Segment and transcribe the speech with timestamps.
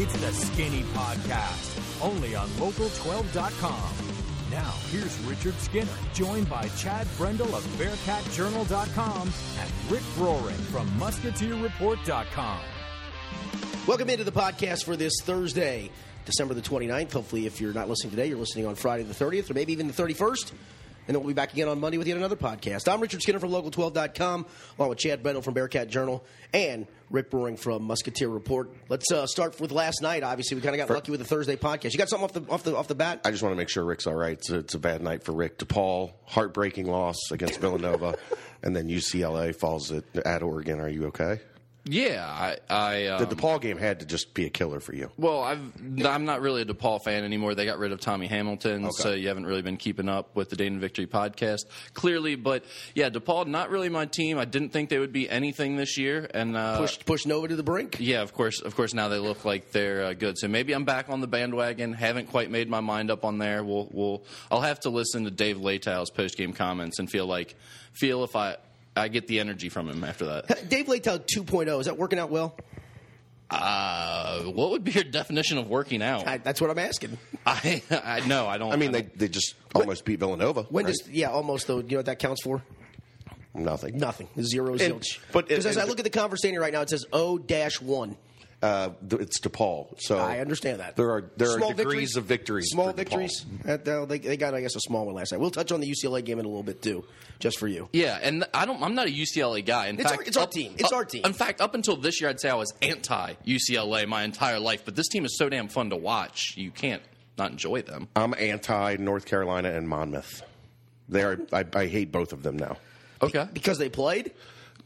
[0.00, 3.90] It's the Skinny Podcast, only on Local12.com.
[4.48, 12.60] Now, here's Richard Skinner, joined by Chad Brendel of BearcatJournal.com and Rick Broering from MusketeerReport.com.
[13.88, 15.90] Welcome into the podcast for this Thursday,
[16.24, 17.10] December the 29th.
[17.10, 19.88] Hopefully, if you're not listening today, you're listening on Friday the 30th or maybe even
[19.88, 20.52] the 31st.
[21.08, 22.86] And then we'll be back again on Monday with yet another podcast.
[22.92, 24.44] I'm Richard Skinner from Local12.com,
[24.78, 26.22] along with Chad Brendel from Bearcat Journal
[26.52, 28.70] and Rick Broering from Musketeer Report.
[28.90, 30.22] Let's uh, start with last night.
[30.22, 31.94] Obviously, we kind of got lucky with the Thursday podcast.
[31.94, 33.22] You got something off the off the off the bat?
[33.24, 34.32] I just want to make sure Rick's all right.
[34.32, 35.58] It's a, it's a bad night for Rick.
[35.58, 38.14] DePaul, heartbreaking loss against Villanova,
[38.62, 40.78] and then UCLA falls at, at Oregon.
[40.78, 41.40] Are you okay?
[41.88, 45.10] Yeah, I, I um, The DePaul game had to just be a killer for you.
[45.16, 45.60] well, I've
[46.04, 47.54] I'm not really a DePaul fan anymore.
[47.54, 50.56] They got rid of Tommy Hamilton, so you haven't really been keeping up with the
[50.56, 51.60] Dayton Victory podcast,
[51.94, 52.34] clearly.
[52.34, 54.38] But yeah, DePaul not really my team.
[54.38, 57.56] I didn't think they would be anything this year, and uh, Pushed push Nova to
[57.56, 57.96] the brink.
[57.98, 58.94] yeah, of course, of course.
[58.94, 60.38] Now they look like they're uh, good.
[60.38, 61.92] So maybe I'm back on the bandwagon.
[61.92, 63.64] Haven't quite made my mind up on there.
[63.64, 67.54] We'll, we'll I'll have to listen to Dave Leitao's post game comments and feel like
[67.92, 68.56] feel if I
[69.00, 70.68] I get the energy from him after that.
[70.68, 72.56] Dave Leitao 2.0 is that working out well?
[73.50, 76.26] Uh, what would be your definition of working out?
[76.26, 77.16] I, that's what I'm asking.
[77.46, 78.72] I, I no, I don't.
[78.72, 80.64] I mean, I they, don't- they just almost beat Villanova.
[80.64, 80.94] When right?
[80.94, 81.78] does yeah almost though?
[81.78, 82.62] You know what that counts for?
[83.54, 83.98] nothing?
[83.98, 84.28] Nothing.
[84.40, 85.18] Zero And- zilch.
[85.32, 87.80] but- because as and- I look at the conversation right now, it says O dash
[87.80, 88.16] one.
[88.60, 90.00] Uh, th- it's DePaul.
[90.00, 90.96] So I understand that.
[90.96, 92.66] there are there Small are degrees of victories.
[92.70, 93.46] Small for victories.
[93.66, 95.38] Uh, they, they got, I guess, a small one last night.
[95.40, 97.04] We'll touch on the UCLA game in a little bit too,
[97.38, 97.88] just for you.
[97.92, 98.82] yeah, and I don't.
[98.82, 99.86] I'm not a UCLA guy.
[99.86, 100.72] In It's fact, our- it's our up- team.
[100.76, 101.24] It's up- our team.
[101.24, 104.84] In fact, up until this year, I'd say I was anti UCLA my entire life.
[104.84, 106.54] But this team is so damn fun to watch.
[106.56, 107.02] You can't
[107.36, 108.08] not enjoy them.
[108.16, 110.42] I'm anti North Carolina and Monmouth.
[111.08, 111.38] They are.
[111.52, 112.76] I, I hate both of them now.
[113.22, 113.46] Okay.
[113.52, 114.32] Because they played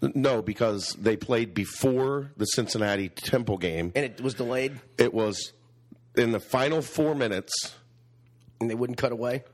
[0.02, 3.92] No, because they played before the Cincinnati Temple game.
[3.94, 5.52] and it was delayed It was
[6.16, 7.52] in the final four minutes.
[8.60, 9.44] and they wouldn't cut away.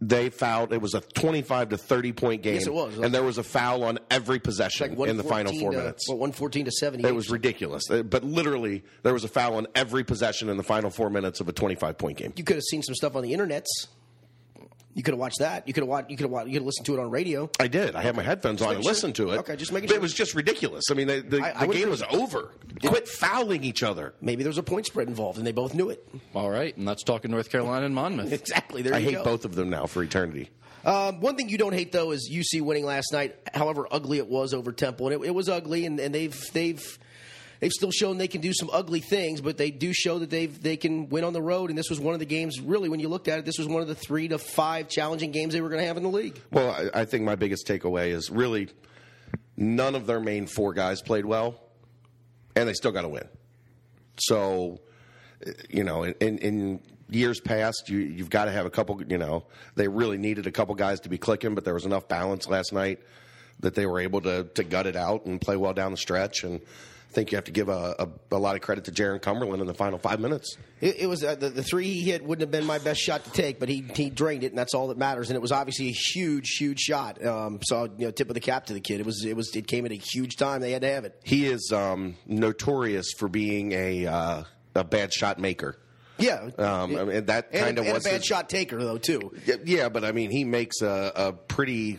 [0.00, 0.72] They fouled.
[0.72, 2.54] It was a twenty-five to thirty point game.
[2.54, 2.98] Yes, it was.
[2.98, 6.06] and there was a foul on every possession Like in the final four to, minutes.
[6.08, 7.08] What, 114 to 70.
[7.08, 7.84] It was ridiculous.
[7.90, 11.40] Uh, But literally, there was a foul on every possession in the final four minutes
[11.40, 12.32] of a twenty-five point game.
[12.36, 13.66] You could have seen some stuff on the internets.
[14.94, 15.66] You could have watched that.
[15.66, 16.08] You could have watched.
[16.10, 16.46] You could have watched.
[16.46, 17.50] You could have listened to it on radio.
[17.58, 17.96] I did.
[17.96, 18.90] I had my headphones on and sure.
[18.92, 19.38] listened to it.
[19.38, 19.98] Okay, just making But sure.
[19.98, 20.84] It was just ridiculous.
[20.90, 22.52] I mean, the, the, I- I the game was over.
[22.84, 24.14] Quit fouling each other.
[24.20, 26.08] Maybe there was a point spread involved, and they both knew it.
[26.34, 28.32] All right, and that's talking North Carolina and Monmouth.
[28.44, 28.82] Exactly.
[28.82, 29.24] There I you hate go.
[29.24, 30.50] both of them now for eternity.
[30.84, 33.36] Um, one thing you don't hate though is UC winning last night.
[33.54, 36.98] However ugly it was over Temple, and it, it was ugly, and, and they've they've
[37.64, 40.44] they've still shown they can do some ugly things, but they do show that they
[40.44, 41.70] they can win on the road.
[41.70, 42.60] And this was one of the games.
[42.60, 45.30] Really, when you looked at it, this was one of the three to five challenging
[45.30, 46.38] games they were going to have in the league.
[46.50, 48.68] Well, I, I think my biggest takeaway is really
[49.56, 51.58] none of their main four guys played well,
[52.54, 53.26] and they still got to win.
[54.18, 54.82] So,
[55.70, 59.02] you know, in, in years past, you, you've got to have a couple.
[59.08, 62.08] You know, they really needed a couple guys to be clicking, but there was enough
[62.08, 62.98] balance last night
[63.60, 66.44] that they were able to to gut it out and play well down the stretch.
[66.44, 66.60] And
[67.14, 69.66] think you have to give a, a, a lot of credit to Jaron Cumberland in
[69.66, 70.56] the final five minutes.
[70.80, 73.24] It, it was uh, the, the three he hit wouldn't have been my best shot
[73.24, 75.30] to take, but he he drained it, and that's all that matters.
[75.30, 77.24] And it was obviously a huge, huge shot.
[77.24, 79.00] Um, so you know, tip of the cap to the kid.
[79.00, 80.60] It was it was it came at a huge time.
[80.60, 81.18] They had to have it.
[81.24, 84.42] He is um, notorious for being a uh,
[84.74, 85.78] a bad shot maker.
[86.16, 89.32] Yeah, Um, I mean, that kind of was a bad his- shot taker though too.
[89.46, 91.98] Yeah, Yeah, but I mean, he makes a, a pretty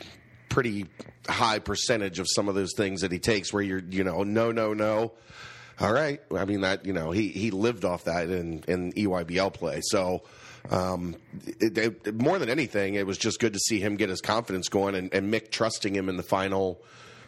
[0.56, 0.86] pretty
[1.28, 4.54] high percentage of some of those things that he takes where you're, you know, no,
[4.54, 5.12] no, no.
[5.82, 6.22] All right.
[6.34, 9.82] I mean that, you know, he, he lived off that in, in EYBL play.
[9.84, 10.24] So,
[10.72, 11.18] um,
[11.60, 14.70] it, it, more than anything, it was just good to see him get his confidence
[14.70, 16.82] going and, and Mick trusting him in the final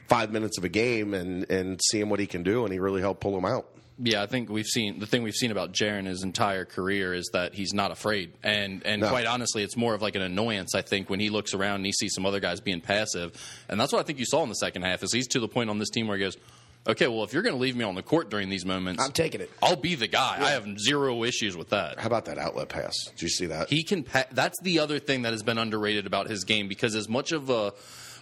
[0.07, 2.63] five minutes of a game and, and seeing what he can do.
[2.63, 3.67] And he really helped pull him out.
[4.00, 7.31] Yeah, I think we've seen the thing we've seen about Jaron his entire career is
[7.34, 9.09] that he's not afraid, and and No.
[9.09, 10.75] quite honestly, it's more of like an annoyance.
[10.75, 13.31] I think when he looks around and he sees some other guys being passive,
[13.68, 15.02] and that's what I think you saw in the second half.
[15.02, 16.38] Is he's to the point on this team where he goes,
[16.86, 19.12] okay, well if you're going to leave me on the court during these moments, I'm
[19.13, 19.50] taking it.
[19.63, 20.38] I'll be the guy.
[20.42, 22.00] I have zero issues with that.
[22.00, 22.94] How about that outlet pass?
[23.18, 23.69] Do you see that?
[23.69, 24.04] He can.
[24.04, 27.31] Pa- that's the other thing that has been underrated about his game because as much
[27.31, 27.74] of a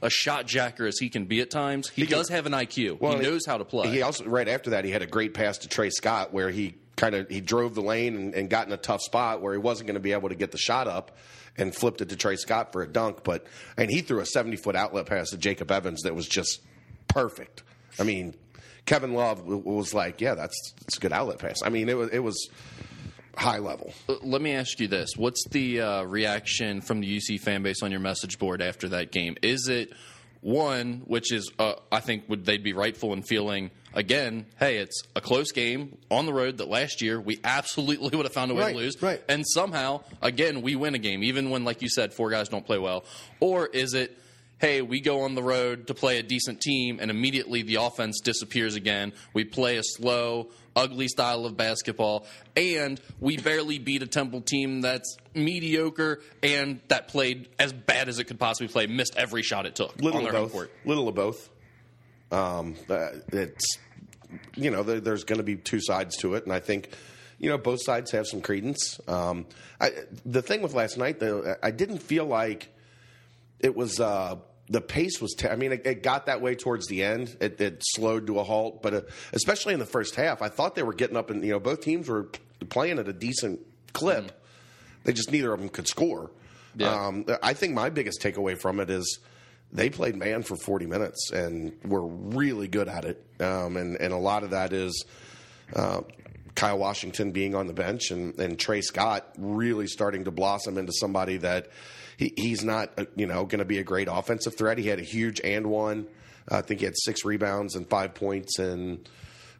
[0.01, 2.99] a shot jacker as he can be at times, he, He does have an IQ.
[2.99, 3.89] Well, he knows how to play.
[3.89, 6.75] He also right after that he had a great pass to Tre Scott where he
[6.95, 9.59] kind of he drove the lane and, and got in a tough spot where he
[9.59, 11.11] wasn't going to be able to get the shot up
[11.57, 13.23] and flipped it to Tre Scott for a dunk.
[13.23, 13.45] But
[13.77, 16.61] and he threw a seventy foot outlet pass to Jacob Evans that was just
[17.07, 17.63] perfect.
[17.99, 18.35] I mean,
[18.85, 21.57] Kevin Love was like, yeah, that's that's a good outlet pass.
[21.63, 22.49] I mean, it was it was
[23.37, 23.93] high level.
[24.09, 27.81] Uh, Let me ask you this: What's the uh, reaction from the UC fan base
[27.83, 29.35] on your message board after that game?
[29.41, 29.91] Is it
[30.41, 35.01] one, which is uh, I think would they'd be rightful in feeling again, hey, it's
[35.15, 38.53] a close game on the road that last year we absolutely would have found a
[38.53, 39.01] way Right, to lose.
[39.01, 39.23] right.
[39.29, 42.65] And somehow, again, we win a game, even when, like you said, four guys don't
[42.65, 43.05] play well.
[43.39, 44.17] Or is it,
[44.59, 48.21] hey, we go on the road to play a decent team and immediately the offense
[48.21, 49.13] disappears again?
[49.33, 52.25] We play a slow, ugly style of basketball,
[52.55, 58.19] and we barely beat a Temple team that's mediocre and that played as bad as
[58.19, 60.51] it could possibly play, missed every shot it took little on of their both.
[60.51, 60.71] court.
[60.85, 61.49] Little of both.
[62.31, 63.77] Um, uh, it's
[64.55, 66.89] you know there, there's going to be two sides to it, and I think
[67.37, 68.99] you know both sides have some credence.
[69.07, 69.45] Um,
[69.79, 69.91] I,
[70.25, 72.74] the thing with last night, though, I didn't feel like
[73.59, 73.99] it was.
[73.99, 74.37] Uh,
[74.67, 75.33] the pace was.
[75.33, 77.35] Ter- I mean, it, it got that way towards the end.
[77.39, 79.01] It, it slowed to a halt, but uh,
[79.33, 81.81] especially in the first half, I thought they were getting up, and you know, both
[81.81, 82.29] teams were
[82.69, 83.59] playing at a decent
[83.93, 84.31] clip.
[85.03, 86.31] They just neither of them could score.
[86.75, 87.07] Yeah.
[87.07, 89.19] Um, I think my biggest takeaway from it is
[89.71, 93.23] they played man for 40 minutes and were really good at it.
[93.39, 95.05] Um, and, and a lot of that is
[95.75, 96.01] uh,
[96.55, 100.93] Kyle Washington being on the bench and, and Tre Scott really starting to blossom into
[100.93, 101.67] somebody that
[102.17, 104.77] he, he's not, uh, you know, going to be a great offensive threat.
[104.77, 106.07] He had a huge and one.
[106.49, 108.99] I think he had six rebounds and five points in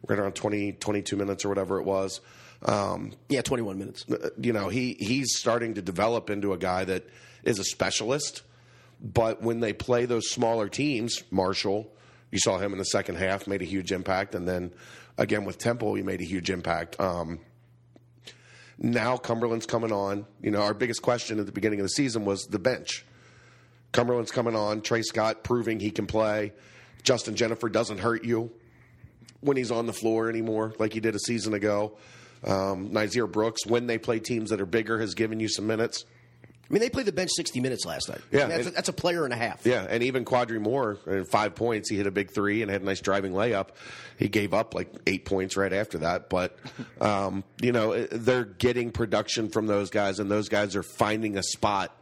[0.06, 2.20] right around 20, 22 minutes or whatever it was.
[2.64, 4.06] Um, Yeah, 21 minutes.
[4.40, 7.04] you know, he he's starting to develop into a guy that
[7.44, 8.42] is a specialist.
[9.00, 11.92] But when they play those smaller teams, Marshall,
[12.30, 14.72] you saw him in the second half, made a huge impact, and then
[15.18, 16.98] again with Temple, he made a huge impact.
[16.98, 17.40] Um,
[18.78, 20.26] now Cumberland's coming on.
[20.42, 23.04] You know, our biggest question at the beginning of the season was the bench.
[23.92, 24.82] Cumberland's coming on.
[24.82, 26.52] Tre Scott proving he can play.
[27.02, 28.50] Justin Jenifer doesn't hurt you
[29.40, 31.96] when he's on the floor anymore, like he did a season ago.
[32.44, 32.92] Um,
[33.30, 36.04] Brooks, when they play teams that are bigger, has given you some minutes.
[36.68, 38.20] I mean, they played the bench 60 minutes last night.
[38.32, 39.64] Yeah, I mean, that's, and- a, that's a player and a half.
[39.64, 41.88] Yeah, and even Quadri Moore, uh, five points.
[41.88, 43.68] He hit a big three and had a nice driving layup.
[44.18, 46.28] He gave up like eight points right after that.
[46.28, 46.58] But,
[47.00, 51.38] um, you know, uh, they're getting production from those guys, and those guys are finding
[51.38, 51.96] a spot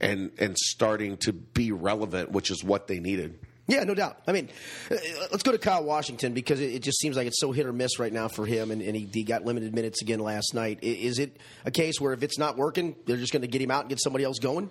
[0.00, 3.38] and and starting to be relevant, which is what they needed.
[3.66, 4.18] Yeah, no doubt.
[4.26, 4.50] I mean,
[4.90, 4.96] uh,
[5.30, 7.98] let's go to Kyle Washington because it, just seems like it's so hit or miss
[7.98, 10.80] right now for him, and, and he, he got limited minutes again last night.
[10.82, 13.70] Is it a case where if it's not working, they're just going to get him
[13.70, 14.68] out and get somebody else going?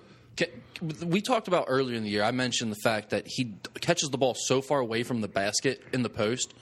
[1.01, 2.23] We talked about earlier in the year.
[2.23, 5.83] I mentioned the fact that he catches the ball so far away from the basket
[5.91, 6.53] in the post,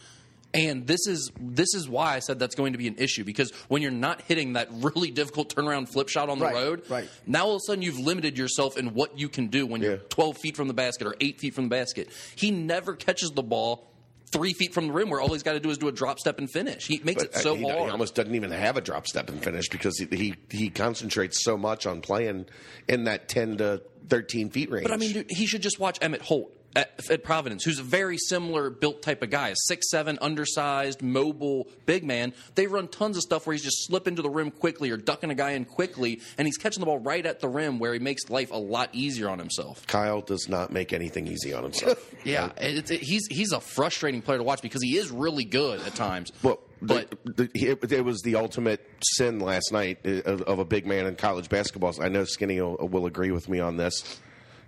[0.53, 3.51] and this is this is why I said that's going to be an issue because
[3.69, 7.09] when you're not hitting that really difficult turnaround flip shot on the Right, road, right.
[7.25, 9.97] now all of a sudden you've limited yourself in what you can do when you're
[9.97, 12.09] 12 feet from the basket or eight feet from the basket.
[12.35, 13.87] He never catches the ball.
[14.33, 16.17] Three feet from the rim, where all he's got to do is do a drop
[16.17, 16.87] step and finish.
[16.87, 17.83] He makes it But, uh, so he, hard.
[17.83, 21.43] he almost doesn't even have a drop step and finish because he, he he concentrates
[21.43, 22.45] so much on playing
[22.87, 24.83] in that ten to thirteen feet range.
[24.83, 27.83] But I mean, dude, he should just watch Emmett Holt at, at Providence, who's a
[27.83, 32.33] very similar built type of guy, a six seven, undersized, mobile, big man.
[32.55, 35.31] They run tons of stuff where he's just slipping to the rim quickly or ducking
[35.31, 37.99] a guy in quickly, and he's catching the ball right at the rim where he
[37.99, 39.85] makes life a lot easier on himself.
[39.87, 42.07] Kyle does not make anything easy on himself.
[42.23, 45.79] Yeah, it's, it, he's he's a frustrating player to watch because he is really good
[45.81, 46.31] at times.
[46.43, 50.59] Well, but the, the, it, it was the ultimate sin last night uh, of, of
[50.59, 51.93] a big man in college basketball.
[52.01, 54.19] I know Skinny will, will agree with me on this.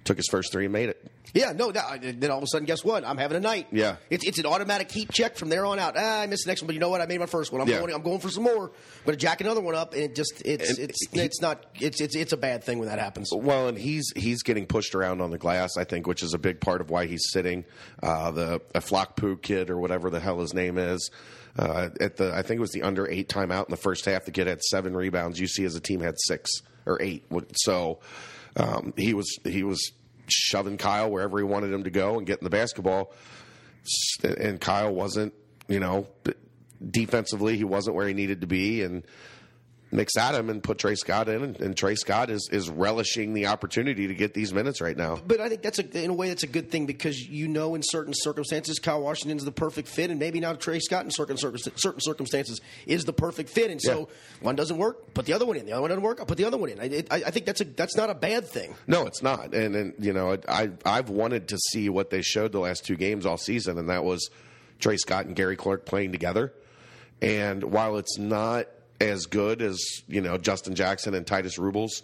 [0.06, 1.10] Took his first three and made it.
[1.34, 1.72] Yeah, no.
[1.72, 3.04] That, then all of a sudden, guess what?
[3.06, 3.68] I'm having a night.
[3.72, 3.96] Yeah.
[4.10, 5.96] it's it's an automatic heat check from there on out.
[5.98, 7.00] Ah, I missed the next one, but you know what?
[7.02, 7.62] I made my first one.
[7.62, 7.80] I'm Yeah.
[7.80, 7.94] going.
[7.94, 8.66] I'm going for some more.
[8.66, 11.42] I'm going to jack another one up, and it just it's And it's he- it's
[11.42, 13.30] not it's it's it's a bad thing when that happens.
[13.34, 16.38] Well, and he's he's getting pushed around on the glass, I think, which is a
[16.40, 17.64] big part of why he's sitting.
[18.04, 21.10] Uh, the Aflakpui kid or whatever the hell his name is.
[21.58, 24.26] Uh, at the I think it was the under eight timeout in the first half.
[24.26, 25.40] The kid had seven rebounds.
[25.40, 26.50] UC as a team had six
[26.86, 27.26] or eight.
[27.56, 28.00] So
[28.56, 29.92] um, he was he was
[30.28, 33.14] shoving Kyle wherever he wanted him to go and getting the basketball.
[34.24, 35.34] And Kyle wasn't,
[35.68, 36.08] you know,
[36.90, 39.04] defensively he wasn't where he needed to be, and
[39.94, 43.48] mix Adam and put Tre Scott in, and, and Tre Scott is is relishing the
[43.48, 45.20] opportunity to get these minutes right now.
[45.26, 47.76] But I think that's a, in a way that's a good thing because you know
[47.76, 51.38] in certain circumstances Kyle Washington's the perfect fit, and maybe now Tre Scott in certain
[51.38, 54.06] certain circumstances is the perfect fit, and so Yeah.
[54.46, 55.66] one doesn't work, put the other one in.
[55.66, 56.80] The other one doesn't work, I'll put the other one in.
[56.80, 58.74] I, it- I, I think that's a that's not a bad thing.
[58.88, 59.54] No, it's not.
[59.54, 62.96] And, and you know, I I've wanted to see what they showed the last two
[62.96, 64.30] games all season, and that was
[64.80, 66.52] Tre Scott and Gary Clark playing together.
[67.22, 68.68] And while it's not
[69.10, 72.04] as good as you know Justin Jackson and Titus Rubles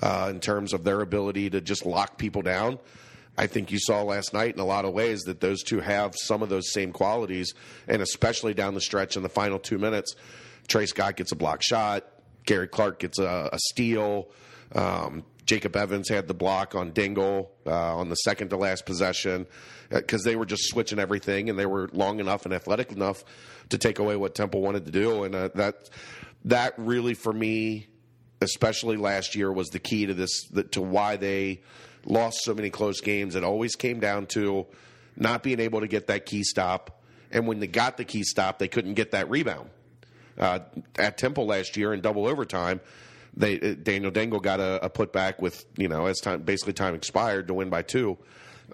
[0.00, 2.78] uh, in terms of their ability to just lock people down,
[3.36, 6.14] I think you saw last night in a lot of ways that those two have
[6.16, 7.54] some of those same qualities,
[7.88, 10.14] and especially down the stretch in the final two minutes,
[10.68, 12.04] Tre Scott gets a block shot,
[12.44, 14.28] Gary Clark gets a, a steal.
[14.74, 19.46] Um, Jacob Evans had the block on Dingle uh, on the second to last possession
[19.90, 23.24] because they were just switching everything and they were long enough and athletic enough
[23.70, 25.24] to take away what Temple wanted to do.
[25.24, 25.90] And uh, that
[26.44, 27.88] that really for me,
[28.40, 31.62] especially last year, was the key to this to why they
[32.04, 33.34] lost so many close games.
[33.34, 34.66] It always came down to
[35.16, 38.58] not being able to get that key stop, and when they got the key stop,
[38.58, 39.70] they couldn't get that rebound.
[40.38, 40.60] Uh,
[40.96, 42.80] at Temple last year in double overtime,
[43.34, 47.48] they Daniel Dingle got a, a putback with you know as time basically time expired
[47.48, 48.18] to win by two.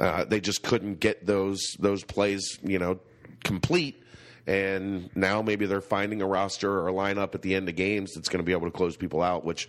[0.00, 2.98] Uh, they just couldn't get those those plays you know
[3.44, 4.02] complete.
[4.46, 8.14] And now maybe they're finding a roster or a lineup at the end of games
[8.14, 9.68] that's going to be able to close people out, which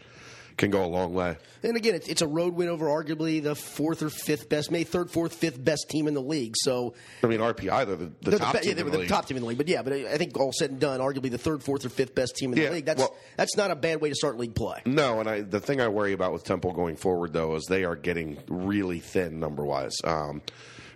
[0.60, 1.38] can go a long way.
[1.64, 4.84] And again, it's, it's a road win over arguably the fourth or fifth best, maybe
[4.84, 6.54] third, fourth, fifth best team in the league.
[6.58, 8.98] So I mean, RPI they're the, the they're top the, team yeah, they were the
[8.98, 9.10] the league.
[9.10, 9.58] top team in the league.
[9.58, 12.14] But yeah, but I think all said and done, arguably the third, fourth, or fifth
[12.14, 12.86] best team in Yeah, the league.
[12.86, 14.82] That's well- that's not a bad way to start league play.
[14.86, 17.84] No, and I, the thing I worry about with Temple going forward, though, is they
[17.86, 19.96] are getting really thin number wise.
[20.04, 20.42] Um,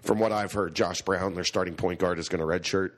[0.01, 2.91] from what I've heard, Josh Brown, their starting point guard, is going to redshirt.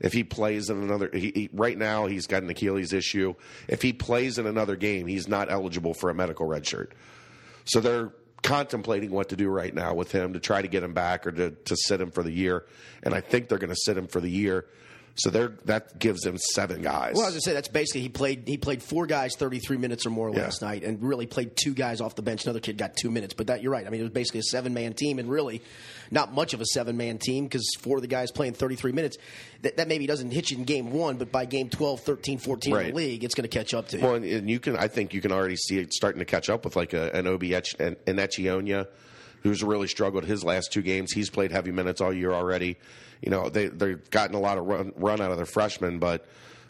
[0.00, 3.34] If he plays in another, he, he, right now he's got an Achilles issue.
[3.68, 6.92] If he plays in another game, he's not eligible for a medical redshirt.
[7.64, 10.94] So they're contemplating what to do right now with him to try to get him
[10.94, 12.64] back or to, to sit him for the year.
[13.02, 14.66] And I think they're going to sit him for the year.
[15.16, 17.14] So they're, that gives them seven guys.
[17.14, 20.06] Well, as I say, that's basically he played he played four guys thirty three minutes
[20.06, 20.42] or more Yeah.
[20.44, 22.44] last night, and really played two guys off the bench.
[22.44, 23.86] Another kid got two minutes, but that you're right.
[23.86, 25.60] I mean, it was basically a seven man team, and really
[26.10, 28.92] not much of a seven man team because four of the guys playing thirty three
[28.92, 29.18] minutes.
[29.62, 32.74] That, that maybe doesn't hit you in game one, but by game 12, 13, 14
[32.74, 34.02] in the league, it's going to catch up to you.
[34.02, 36.48] Well, and, and you can, I think you can already see it starting to catch
[36.48, 38.88] up with like a, an Obi Ech, an, an Echionia,
[39.42, 41.12] who's really struggled his last two games.
[41.12, 42.78] He's played heavy minutes all year already.
[43.20, 46.26] You know, they they've gotten a lot of run, run out of their freshmen, but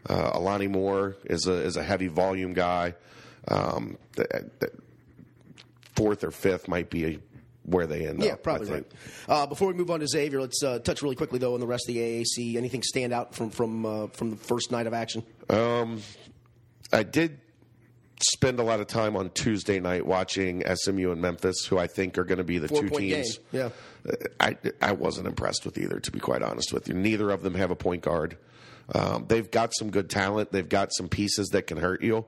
[0.08, 2.94] uh, Alani Moore is a is a heavy volume guy.
[3.48, 4.28] Um, th-
[4.60, 4.72] th-
[5.94, 7.18] fourth or fifth might be a,
[7.64, 8.38] where they end Yeah, up.
[8.38, 8.86] I probably think.
[9.28, 9.42] right.
[9.42, 11.66] Uh, before we move on to Xavier, let's uh, touch really quickly though on the
[11.66, 12.56] rest of the AAC.
[12.56, 15.22] Anything stand out from from uh, from the first night of action?
[16.92, 17.38] I did
[18.22, 22.18] spend a lot of time on Tuesday night watching SMU and Memphis, who I think
[22.18, 23.38] are going to be the Four two teams.
[23.38, 23.46] game.
[23.52, 23.70] Yeah.
[24.10, 26.94] Uh, I I wasn't impressed with either, to be quite honest with you.
[26.94, 28.36] Neither of them have a point guard.
[28.94, 30.52] Um, they've got some good talent.
[30.52, 32.24] They've got some pieces that can hurt you.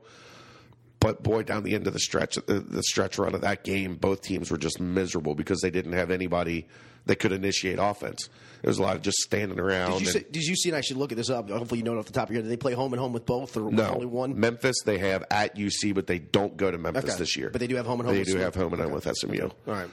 [0.99, 3.95] But boy, down the end of the stretch, the, the stretch run of that game,
[3.95, 6.65] both teams were just miserable because they didn't have anybody
[7.07, 8.29] that could initiate offense.
[8.63, 9.91] There was a lot of just standing around.
[9.91, 10.69] Did you, and- see, did you see?
[10.69, 11.49] And I should look at this up.
[11.49, 12.49] Hopefully, you know it off the top of your head.
[12.49, 14.39] Did they play home and home with both, or No, only one?
[14.39, 17.17] Memphis they have at UC, but they don't go to Memphis Okay.
[17.17, 17.49] this year.
[17.49, 18.41] But they do have home and home They with do SMU.
[18.43, 19.43] have home and home with SMU.
[19.43, 19.89] All right.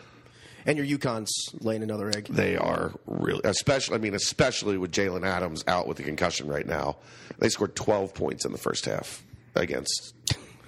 [0.67, 2.27] And your UConn's laying another egg.
[2.31, 3.97] They are really, especially.
[3.97, 6.99] I mean, especially with Jalen Adams out with the concussion right now.
[7.39, 9.25] They scored 12 points in the first half
[9.57, 10.13] against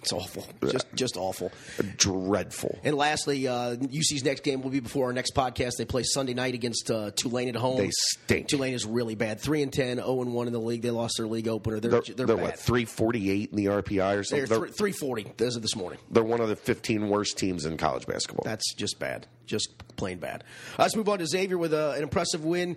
[0.02, 0.44] It's awful.
[0.70, 1.52] Just just awful.
[1.96, 2.78] dreadful.
[2.84, 5.72] And lastly, uh, UC's next game will be before our next podcast.
[5.78, 7.78] They play Sunday night against uh, Tulane at home.
[7.78, 8.48] They stink.
[8.48, 9.40] Tulane is really bad.
[9.40, 10.82] Three and 10, 0 and one in the league.
[10.82, 11.80] They lost their league opener.
[11.80, 14.46] They're They're, they're, they're what 348 in the RPI or something.
[14.46, 15.98] They're three forty as of this morning.
[16.10, 18.44] they're one of the 15 worst teams in college basketball.
[18.44, 19.26] That's just bad.
[19.52, 20.42] Just plain bad.
[20.78, 22.76] Uh, let's move on to Xavier with uh, an impressive win.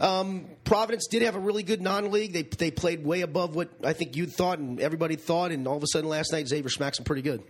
[0.00, 2.32] Um, Providence did have a really good non-league.
[2.32, 5.52] They they played way above what I think you thought and everybody thought.
[5.52, 7.42] And all of a sudden last night Xavier smacks them pretty good.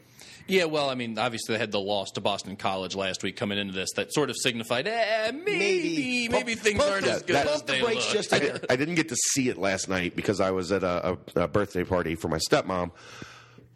[0.46, 3.58] Yeah, well, I mean, obviously they had the loss to Boston College last week coming
[3.58, 7.22] into this that sort of signified, eh, maybe, maybe, Pump- things pump aren't the- as
[7.22, 8.14] good pump as the they brakes look.
[8.14, 10.70] just I, a did, I didn't get to see it last night because I was
[10.70, 12.92] at a, a, a birthday party for my stepmom.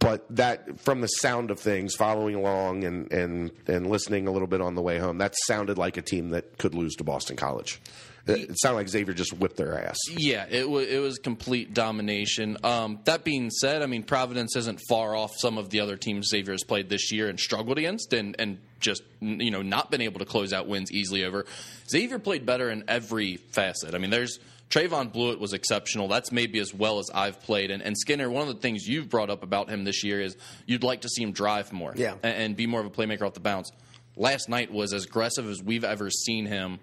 [0.00, 4.48] But that, from the sound of things, following along and, and, and listening a little
[4.48, 7.36] bit on the way home, that sounded like a team that could lose to Boston
[7.36, 7.80] College.
[8.26, 9.98] It, sounded like Xavier just whipped their ass.
[10.10, 12.58] Yeah, it was it was complete domination.
[12.62, 16.28] Um, that being said, I mean Providence isn't far off some of the other teams
[16.28, 20.00] Xavier has played this year and struggled against, and and just you know not been
[20.00, 21.46] able to close out wins easily over.
[21.88, 23.94] Xavier played better in every facet.
[23.94, 24.38] I mean, there's
[24.70, 26.06] Trevon Bluiett was exceptional.
[26.08, 27.70] That's maybe as well as I've played.
[27.72, 30.36] And, and Skinner, one of the things you've brought up about him this year is
[30.66, 32.14] you'd like to see him drive more, Yeah.
[32.22, 33.70] and, and be more of a playmaker off the bounce.
[34.16, 36.78] Last night was as aggressive as we've ever seen him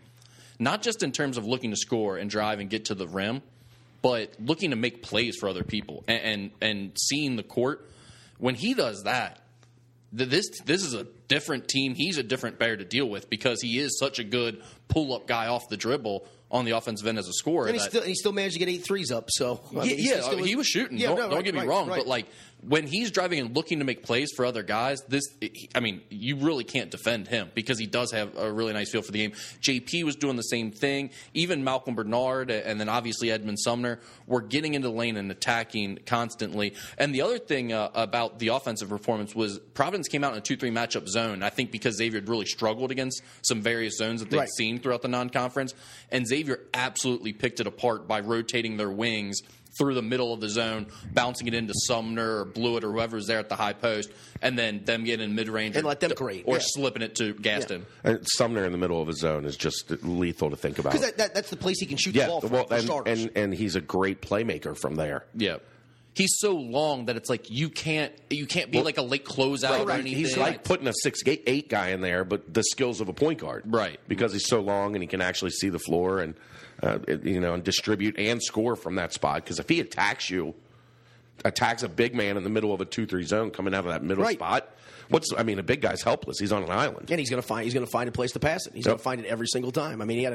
[0.59, 3.43] not just in terms of looking to score and drive and get to the rim,
[4.01, 7.87] but looking to make plays for other people and and, and seeing the court.
[8.39, 9.39] When he does that,
[10.11, 11.93] this this is a different team.
[11.95, 15.27] He's a different bear to deal with because he is such a good pull up
[15.27, 17.67] guy off the dribble on the offensive end as a scorer.
[17.67, 19.29] And he that- still, he still managed to get eight threes up.
[19.29, 20.97] So I yeah, mean, yeah, still he was shooting.
[20.97, 21.97] Yeah, don't, no, don't right, get me right, wrong, right.
[21.97, 22.25] but like
[22.61, 25.23] when he's driving and looking to make plays for other guys, this
[25.75, 29.01] I mean, you really can't defend him because he does have a really nice feel
[29.03, 29.31] for the game.
[29.61, 31.11] JP was doing the same thing.
[31.33, 35.99] Even Malcolm Bernard and then obviously Edmond Sumner were getting into the lane and attacking
[36.05, 36.73] constantly.
[36.97, 40.41] And the other thing uh, about the offensive performance was Providence came out in a
[40.41, 41.43] two-three matchup zone.
[41.43, 44.49] I think because Xavier had really struggled against some various zones that they've Right.
[44.49, 45.73] seen throughout the non-conference,
[46.11, 49.41] and Xavier absolutely picked it apart by rotating their wings
[49.77, 53.39] through the middle of the zone, bouncing it into Sumner or Bluiett or whoever's there
[53.39, 56.43] at the high post, and then them getting in mid range And let them create,
[56.47, 56.63] or yeah.
[56.63, 57.85] slipping it to Gaston.
[58.03, 60.93] And Sumner in the middle of his zone is just lethal to think about.
[60.93, 62.75] Because that, that, that's the place he can shoot yeah, the ball from, well, for
[62.75, 63.23] and, starters.
[63.23, 65.25] and and he's a great playmaker from there.
[65.35, 65.57] Yeah.
[66.13, 69.85] He's so long that it's like you can't you can't be like a late closeout
[69.85, 70.15] or anything.
[70.15, 73.13] He's like putting a six eight, eight guy in there, but the skills of a
[73.13, 73.65] point guard.
[73.67, 73.99] Right.
[74.07, 76.33] Because he's so long and he can actually see the floor and
[76.83, 79.43] uh, you know and distribute and score from that spot.
[79.43, 80.53] Because if he attacks you,
[81.45, 83.91] attacks a big man in the middle of a two three zone coming out of
[83.91, 84.37] that middle Right.
[84.37, 84.69] spot,
[85.09, 86.39] what's I mean a big guy's helpless.
[86.39, 87.09] He's on an island.
[87.11, 88.73] and he's going to find he's going to find a place to pass it.
[88.73, 88.91] He's Yep.
[88.91, 90.01] going to find it every single time.
[90.01, 90.33] I mean, he had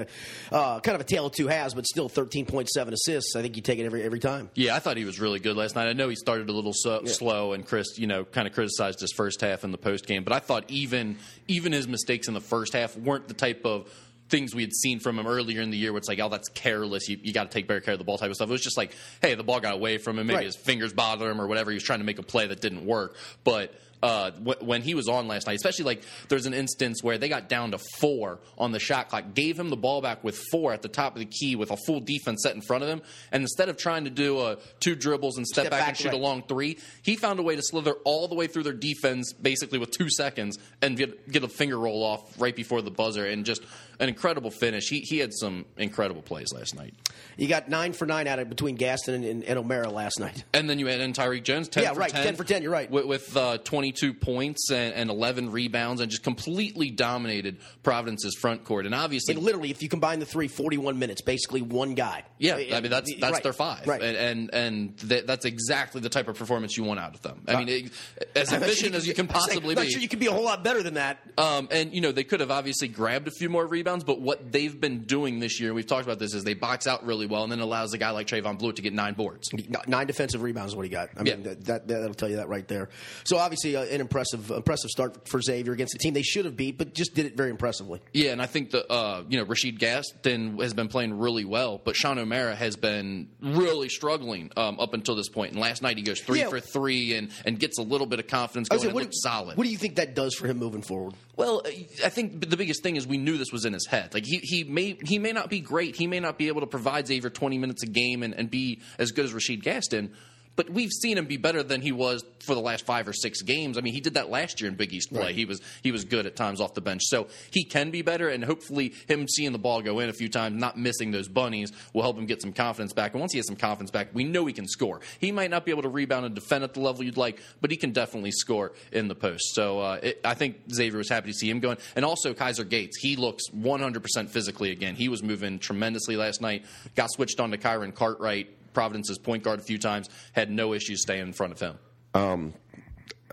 [0.50, 3.34] a uh, kind of a tale of two halves, but still 13.7 assists.
[3.36, 4.48] I think you take it every every time.
[4.54, 5.88] Yeah, I thought he was really good last night.
[5.88, 9.00] I know he started a little so, slow, and Chris, you know, kind of criticized
[9.00, 10.22] his first half in the post game.
[10.22, 11.18] But I thought even
[11.48, 13.88] even his mistakes in the first half weren't the type of
[14.32, 15.92] things we had seen from him earlier in the year.
[15.92, 17.08] Where it's like, oh, that's careless.
[17.08, 18.48] You, you got to take better care of the ball type of stuff.
[18.48, 20.26] It was just like, hey, the ball got away from him.
[20.26, 20.46] Maybe Right.
[20.46, 21.70] his fingers bothered him or whatever.
[21.70, 23.72] He was trying to make a play that didn't work, but.
[24.04, 27.28] Uh, wh- when he was on last night, especially like there's an instance where they
[27.28, 30.72] got down to four on the shot clock, gave him the ball back with four
[30.72, 33.00] at the top of the key with a full defense set in front of him,
[33.30, 35.96] and instead of trying to do uh, two dribbles and step, Step back, back, and
[35.96, 36.14] shoot right.
[36.16, 39.32] a long three, he found a way to slither all the way through their defense
[39.34, 43.24] basically with two seconds and get, get a finger roll off right before the buzzer,
[43.24, 43.62] and just
[44.00, 44.88] an incredible finish.
[44.88, 46.94] He he had some incredible plays last night,
[47.36, 50.44] You got nine for nine out of between Gaston and, and, and O'Mara last night.
[50.54, 52.62] and then you had in Tyrique Jones, ten Yeah, for right, 10, 10 for 10,
[52.62, 52.90] you're right.
[52.90, 58.64] with, with uh, 22 points and, and 11 rebounds, and just completely dominated Providence's front
[58.64, 62.24] court, and obviously And literally, if you combine the three, 41 minutes, basically one guy.
[62.38, 64.02] Yeah, I mean that's that's Right, their five, Right.
[64.02, 67.42] and and, and th- that's exactly the type of performance you want out of them.
[67.46, 67.92] I mean, it,
[68.34, 69.82] as I'm sure efficient as you can possibly I'm be.
[69.82, 71.18] not sure you can be a whole lot better than that.
[71.38, 74.52] Um, and you know they could have obviously grabbed a few more rebounds, but what
[74.52, 77.26] they've been doing this year, and we've talked about this, is they box out really
[77.26, 79.50] well, and then allows a guy like Trevon Bluiett to get nine boards.
[79.86, 81.10] Nine defensive rebounds is what he got.
[81.16, 81.54] I mean, Yeah.
[81.54, 82.88] that, that that'll tell you that right there.
[83.24, 86.56] So obviously, uh, an impressive impressive start for Xavier against a team they should have
[86.56, 88.00] beat, but just did it very impressively.
[88.12, 91.80] Yeah, and I think the uh, you know Rashid Gaston has been playing really well,
[91.84, 95.52] but Sean O'Mara has been really struggling um, up until this point.
[95.52, 96.48] And last night he goes three Yeah.
[96.48, 98.80] for three and and gets a little bit of confidence going.
[98.80, 99.56] saying, and what, looks solid.
[99.56, 101.14] What do you think that does for him moving forward?
[101.34, 101.62] Well,
[102.04, 104.12] I think the biggest thing is we knew this was in his head.
[104.12, 105.96] Like he, he may he may not be great.
[105.96, 108.80] He may not be able to provide Xavier twenty minutes a game and, and be
[108.98, 110.12] as good as Rashid Gaston.
[110.54, 113.40] But we've seen him be better than he was for the last five or six
[113.42, 113.78] games.
[113.78, 115.22] I mean, he did that last year in Big East play.
[115.26, 115.34] Right.
[115.34, 118.28] He was he was good at times off the bench, so he can be better.
[118.28, 121.72] And hopefully, him seeing the ball go in a few times, not missing those bunnies,
[121.92, 123.12] will help him get some confidence back.
[123.12, 125.00] And once he has some confidence back, we know he can score.
[125.18, 127.70] He might not be able to rebound and defend at the level you'd like, but
[127.70, 129.54] he can definitely score in the post.
[129.54, 132.64] So uh, it, I think Xavier was happy to see him going, and also Kaiser
[132.64, 132.98] Gates.
[132.98, 134.94] He looks 100% physically again.
[134.94, 136.64] He was moving tremendously last night.
[136.94, 138.48] Got switched on to Kyron Cartwright.
[138.72, 141.78] Providence's point guard a few times had no issues staying in front of him.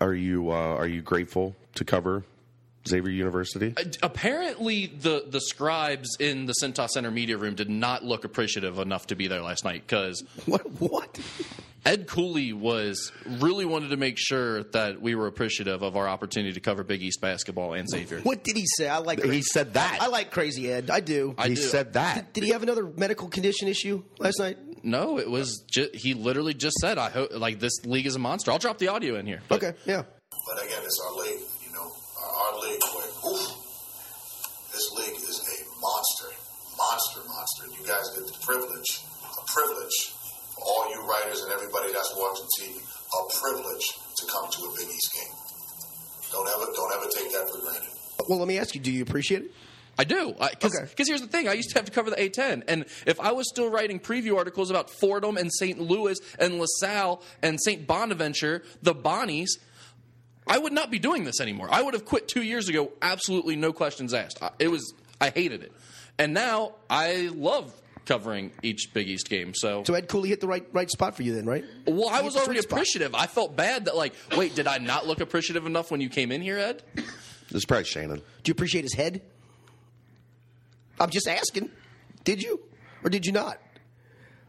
[0.02, 2.23] Are you uh, are you grateful to cover
[2.88, 3.73] Xavier University?
[3.75, 8.80] Uh, Apparently, the the scribes in the Cintas Center media room did not look appreciative
[8.80, 10.62] enough to be there last night because What?
[10.80, 11.19] What?
[11.85, 16.53] Ed Cooley was really wanted to make sure that we were appreciative of our opportunity
[16.53, 18.19] to cover Big East basketball and Xavier.
[18.21, 18.87] What did he say?
[18.89, 19.23] I like.
[19.23, 19.99] He said that.
[20.01, 20.89] I like Crazy Ed.
[20.89, 21.35] I do.
[21.37, 21.61] I he do.
[21.61, 22.33] said that.
[22.33, 24.57] did he have another medical condition issue last night?
[24.83, 28.19] No, it was ju- he literally just said, "I hope like this league is a
[28.19, 29.41] monster." I'll drop the audio in here.
[29.47, 29.77] But Okay.
[29.85, 30.03] Yeah.
[30.47, 33.51] But again, it's our league, you know, our, our league where, oof,
[34.71, 36.29] this league is a monster,
[36.77, 37.63] monster, monster.
[37.79, 40.18] You guys get the privilege, a privilege for
[40.65, 43.85] all you writers and everybody that's watching TV, a privilege
[44.17, 45.33] to come to a Big East game.
[46.31, 47.89] Don't ever, don't ever take that for granted.
[48.27, 49.51] Well, let me ask you: Do you appreciate it?
[49.97, 50.33] I do.
[50.39, 51.03] Because Okay.
[51.07, 51.47] here's the thing.
[51.49, 52.63] I used to have to cover the A10.
[52.69, 55.77] And if I was still writing preview articles about Fordham and St.
[55.77, 57.85] Louis and LaSalle and St.
[57.85, 59.49] Bonaventure, the Bonnies,
[60.47, 61.67] I would not be doing this anymore.
[61.69, 64.39] I would have quit two years ago, absolutely no questions asked.
[64.57, 65.73] It was, I hated it.
[66.17, 67.73] And now I love
[68.09, 69.53] covering each Big East game.
[69.55, 71.63] So, So Ed Cooley hit the right right spot for you then, right?
[71.87, 72.77] well, I was hit the already sweet spot.
[72.79, 73.15] appreciative.
[73.15, 76.31] I felt bad that, like, wait, did I not look appreciative enough when you came
[76.33, 76.83] in here, Ed?
[76.95, 77.05] This
[77.53, 78.17] is probably Shannon.
[78.17, 79.21] Do you appreciate his head?
[80.99, 81.69] I'm just asking.
[82.25, 82.59] Did you,
[83.03, 83.57] or did you not?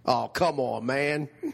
[0.05, 1.29] Oh, come on, man.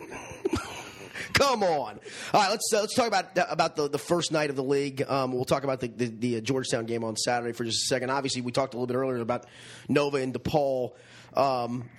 [1.33, 1.99] Come on!
[2.33, 5.03] All right, let's uh, let's talk about about the, the first night of the league.
[5.07, 8.09] Um, we'll talk about the, the, the Georgetown game on Saturday for just a second.
[8.11, 9.45] Obviously, we talked a little bit earlier about
[9.87, 10.93] Nova and DePaul.
[11.35, 11.91] Um,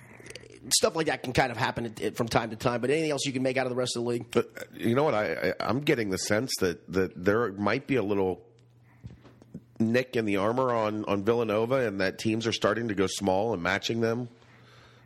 [0.74, 2.80] stuff like that can kind of happen from time to time.
[2.80, 4.26] But anything else you can make out of the rest of the league?
[4.30, 5.14] But uh, you know what?
[5.14, 8.42] I, I I'm getting the sense that that there might be a little
[9.78, 13.52] nick in the armor on on Villanova, and that teams are starting to go small
[13.52, 14.28] and matching them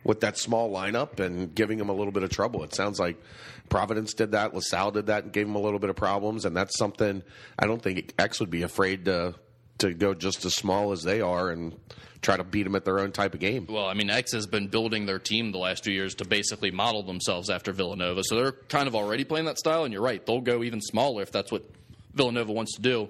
[0.03, 2.63] with that small lineup and giving them a little bit of trouble.
[2.63, 3.21] It sounds like
[3.69, 6.45] Providence did that, LaSalle did that, and gave them a little bit of problems.
[6.45, 7.23] And that's something
[7.57, 9.35] I don't think X would be afraid to
[9.79, 11.75] to go just as small as they are and
[12.21, 13.67] try to beat them at their own type of game.
[13.69, 16.71] Well, I mean, X has been building their team the last few years to basically
[16.71, 19.83] model themselves after Villanova, so they're kind of already playing that style.
[19.83, 21.69] And you're right, they'll go even smaller if that's what
[22.13, 23.09] Villanova wants to do.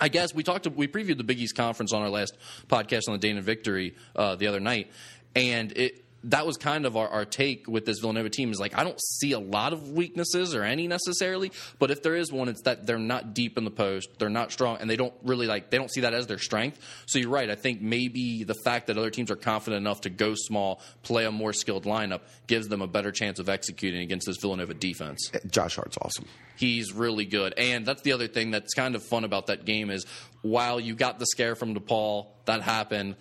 [0.00, 0.64] I guess we talked.
[0.64, 3.94] To, we previewed the Big East conference on our last podcast on the Dana Victory
[4.16, 4.90] uh, the other night,
[5.36, 8.76] and it that was kind of our, our, take with this Villanova team is like
[8.76, 12.48] I don't see a lot of weaknesses or any necessarily, but if there is one,
[12.48, 15.46] it's that they're not deep in the post, they're not strong, and they don't really
[15.46, 16.78] like they don't see that as their strength.
[17.06, 17.50] So you're right.
[17.50, 21.24] I think maybe the fact that other teams are confident enough to go small, play
[21.24, 25.30] a more skilled lineup, gives them a better chance of executing against this Villanova defense.
[25.34, 26.26] Eh, Josh Hart's awesome.
[26.56, 29.90] He's really good, and that's the other thing that's kind of fun about that game
[29.90, 30.06] is
[30.42, 33.16] while you got the scare from DePaul, that happened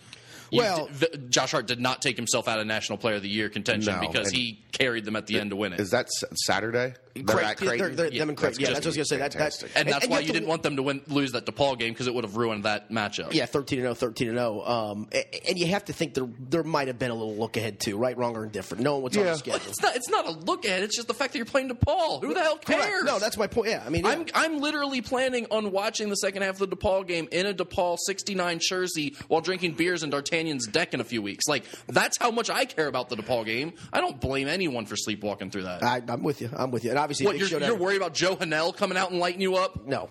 [0.51, 0.89] well,
[1.29, 4.07] Josh Hart did not take himself out of National Player of the Year contention no,
[4.07, 5.79] because he carried them at the end to win it.
[5.79, 6.09] Is that
[6.45, 6.93] Saturday?
[7.15, 7.77] They're at Creighton.
[7.77, 8.61] They're, they're, yeah, them and Creighton.
[8.61, 9.17] Yeah, that's what I was going to say.
[9.17, 11.45] That, that, and that's and why you, you didn't want them to win, lose that
[11.45, 13.33] DePaul game because it would have ruined that matchup.
[13.33, 14.61] Yeah, 13 0, 13 0.
[14.61, 15.09] Um,
[15.47, 17.97] and you have to think there there might have been a little look ahead too,
[17.97, 18.83] right, wrong, or indifferent.
[18.83, 19.23] Knowing what's yeah.
[19.23, 19.69] on the schedule.
[19.69, 19.95] It's not.
[19.95, 20.83] It's not a look ahead.
[20.83, 22.21] It's just the fact that you're playing DePaul.
[22.21, 22.85] Who the hell cares?
[22.85, 23.05] Correct.
[23.05, 23.69] No, that's my point.
[23.69, 24.11] Yeah, I mean, yeah.
[24.11, 27.53] I'm I'm literally planning on watching the second half of the DePaul game in a
[27.53, 31.47] DePaul 69 jersey while drinking beers in D'Artagnan's deck in a few weeks.
[31.47, 33.73] Like that's how much I care about the DePaul game.
[33.91, 35.83] I don't blame anyone for sleepwalking through that.
[35.83, 36.49] I, am with you.
[36.55, 36.91] I'm with you.
[36.91, 39.85] And obviously, what, you're, you're worried about Joe Hanel coming out and lighting you up?
[39.87, 40.09] No,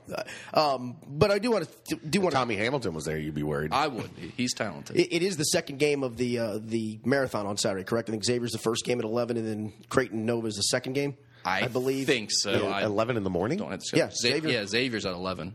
[0.54, 2.34] um, but I do want to do want.
[2.34, 3.18] Tommy Hamilton was there.
[3.18, 3.72] You'd be worried.
[3.72, 4.10] I would.
[4.36, 4.96] He's talented.
[4.96, 8.08] it, it is the second game of the uh, the marathon on Saturday, correct?
[8.08, 10.92] I think Xavier's the first game at 11, and then Creighton Nova is the second
[10.94, 11.16] game.
[11.44, 12.06] I, I believe.
[12.06, 12.50] Think so.
[12.52, 13.58] Yeah, I 11 in the morning.
[13.58, 14.50] Don't have to yeah, Xavier.
[14.50, 15.54] yeah, Xavier's at 11.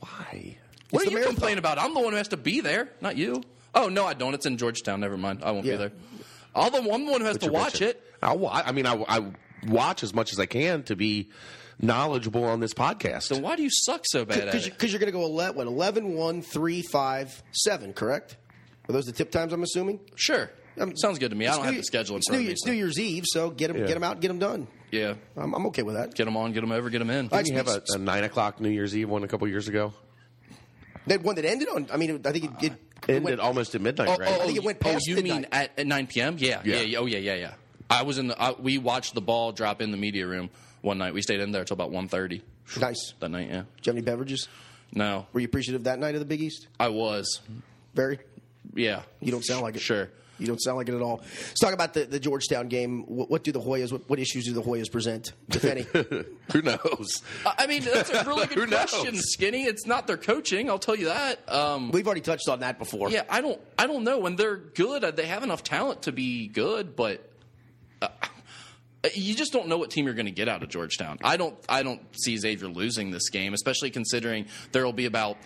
[0.00, 0.56] Why?
[0.90, 1.34] What It's are you marathon.
[1.34, 1.78] complaining about?
[1.78, 3.42] I'm the one who has to be there, not you.
[3.74, 4.34] Oh no, I don't.
[4.34, 5.00] It's in Georgetown.
[5.00, 5.40] Never mind.
[5.42, 5.72] I won't Yeah.
[5.72, 5.92] be there.
[6.54, 7.86] I'm the one one who has What's to watch picture?
[7.86, 8.02] it.
[8.22, 9.32] I'll wa- I mean, I, I
[9.66, 11.30] watch as much as I can to be
[11.80, 13.28] knowledgeable on this podcast.
[13.28, 14.90] Then why do you suck so bad at Because it?
[14.92, 18.36] you're, going to go 11, what, 11, 1, 3, 5, 7, correct?
[18.88, 20.00] Are those the tip times, I'm assuming?
[20.14, 20.50] Sure.
[20.80, 21.46] Um, Sounds good to me.
[21.46, 22.52] I It's don't New- have the schedule in it's front New, of me.
[22.52, 23.86] It's so- New Year's Eve, so get them, Yeah.
[23.86, 24.66] get them out, get them done.
[24.90, 25.14] Yeah.
[25.36, 26.14] I'm, I'm okay with that.
[26.14, 27.28] Get them on, get them over, get them in.
[27.32, 29.68] I- Didn't you have a, a nine o'clock New Year's Eve one a couple years
[29.68, 29.92] ago?
[31.06, 33.74] That one that ended on, I mean, I think it, it, it Ended went, almost
[33.74, 34.28] at midnight, Oh, right?
[34.40, 35.34] I think it went oh, past you midnight.
[35.34, 36.36] mean at, at 9 p.m.?
[36.38, 36.80] Yeah, yeah, Yeah.
[36.82, 36.98] yeah.
[36.98, 37.54] Oh, yeah, yeah, yeah.
[37.92, 38.40] I was in the.
[38.40, 40.50] I, we watched the ball drop in the media room
[40.80, 41.14] one night.
[41.14, 42.42] We stayed in there until about 1.30
[42.80, 43.14] nice.
[43.20, 43.48] that night.
[43.48, 43.52] Yeah.
[43.52, 44.48] Do you have any beverages?
[44.94, 46.68] No, Were you appreciative that night of the Big East?
[46.78, 47.40] I was.
[47.94, 48.18] Very?
[48.74, 49.02] Yeah.
[49.20, 49.80] You don't sound like it.
[49.80, 50.10] Sure.
[50.38, 51.18] You don't sound like it at all.
[51.22, 53.04] Let's talk about the, the Georgetown game.
[53.06, 55.82] What, what do the Hoyas, what, what issues do the Hoyas present, if any?
[56.52, 57.22] Who knows?
[57.46, 58.90] I I mean, that's a really Who good knows?
[58.90, 59.62] question, Skinny.
[59.64, 60.68] It's not their coaching.
[60.68, 61.48] I'll tell you that.
[61.50, 63.08] Um, We've already touched on that before.
[63.10, 63.60] yeah, I don't.
[63.78, 64.18] I don't know.
[64.18, 67.28] When they're good, uh, they have enough talent to be good, but.
[68.02, 68.08] Uh,
[69.14, 71.18] you just don't know what team you're going to get out of Georgetown.
[71.22, 71.56] I don't.
[71.68, 75.38] I don't see Xavier losing this game, especially considering there will be about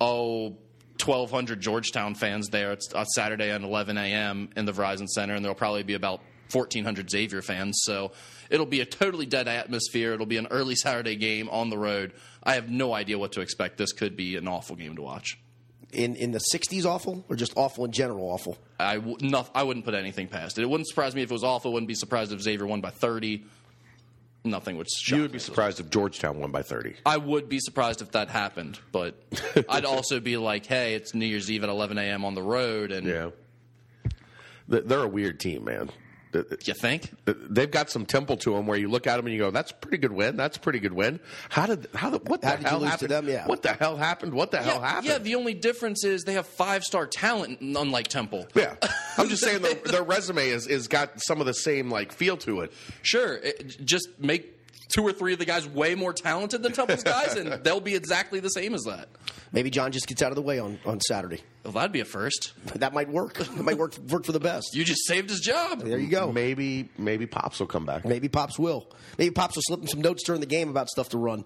[0.00, 0.56] oh
[1.04, 2.72] 1,200 Georgetown fans there.
[2.72, 4.50] It's on Saturday at 11 a.m.
[4.56, 6.20] in the Verizon Center, and there'll probably be about
[6.52, 7.78] 1,400 Xavier fans.
[7.82, 8.12] So
[8.50, 10.12] it'll be a totally dead atmosphere.
[10.12, 12.14] It'll be an early Saturday game on the road.
[12.42, 13.78] I have no idea what to expect.
[13.78, 15.38] This could be an awful game to watch.
[15.90, 18.58] In, in the 60s awful, or just awful in general awful?
[18.78, 20.62] I, w- no, I wouldn't put anything past it.
[20.62, 21.72] It wouldn't surprise me if it was awful.
[21.72, 23.42] Wouldn't be surprised if Xavier won by 30.
[24.44, 25.40] Nothing would shock You would be me.
[25.40, 26.94] surprised if Georgetown won by 30.
[27.06, 29.14] I would be surprised if that happened, but
[29.68, 32.24] I'd also be like, hey, it's New Year's Eve at 11 a.m.
[32.24, 33.30] on the road, and Yeah.
[34.70, 35.90] Th- They're a weird team, man.
[36.32, 37.10] Th- you think?
[37.24, 39.70] They've got some temple to them where you look at them and you go, "That's
[39.70, 40.36] a pretty good win.
[40.36, 42.78] That's a pretty good win." How did how the, what the How did you hell
[42.80, 43.10] lose to happened?
[43.10, 43.28] them?
[43.28, 43.46] Yeah.
[43.46, 44.34] What the hell happened?
[44.34, 45.06] What the hell happened?
[45.06, 48.46] yeah, the only difference is they have five star talent, unlike Temple.
[48.54, 48.74] Yeah.
[49.16, 52.36] I'm just saying their, their resume is is got some of the same like feel
[52.38, 52.72] to it.
[53.02, 54.57] Sure, it, just make
[54.88, 57.94] two or three of the guys way more talented than Temple's guys, and they'll be
[57.94, 59.08] exactly the same as that.
[59.52, 61.40] Maybe John just gets out of the way on, on Saturday.
[61.64, 62.52] Well, that'd be a first.
[62.76, 63.34] That might work.
[63.38, 64.74] That might work work for the best.
[64.74, 65.80] You just saved his job.
[65.82, 66.32] There you go.
[66.32, 68.04] Maybe maybe Pops will come back.
[68.04, 68.90] Maybe Pops will.
[69.18, 71.44] Maybe Pops will slip him some notes during the game about stuff to run.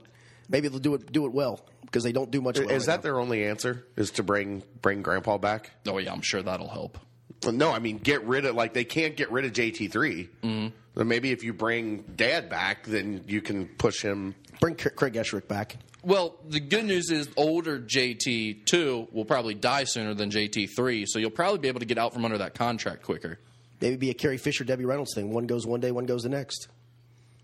[0.48, 2.58] Maybe they'll do it do it well because they don't do much.
[2.58, 3.86] well Is right that their only answer?
[3.96, 5.70] Is to bring bring Grandpa back?
[5.86, 6.98] Oh yeah, I'm sure that'll help.
[7.44, 10.76] No, I mean get rid of like they can't get rid of JT 3 Mm-hmm.
[10.94, 14.34] Then maybe if you bring Dad back, then you can push him.
[14.60, 15.76] Bring Craig Esherick back.
[16.04, 21.06] Well, the good news is older JT two will probably die sooner than JT three,
[21.06, 23.38] so you'll probably be able to get out from under that contract quicker.
[23.80, 25.32] Maybe be a Carrie Fisher, Debbie Reynolds thing.
[25.32, 26.68] One goes one day, one goes the next.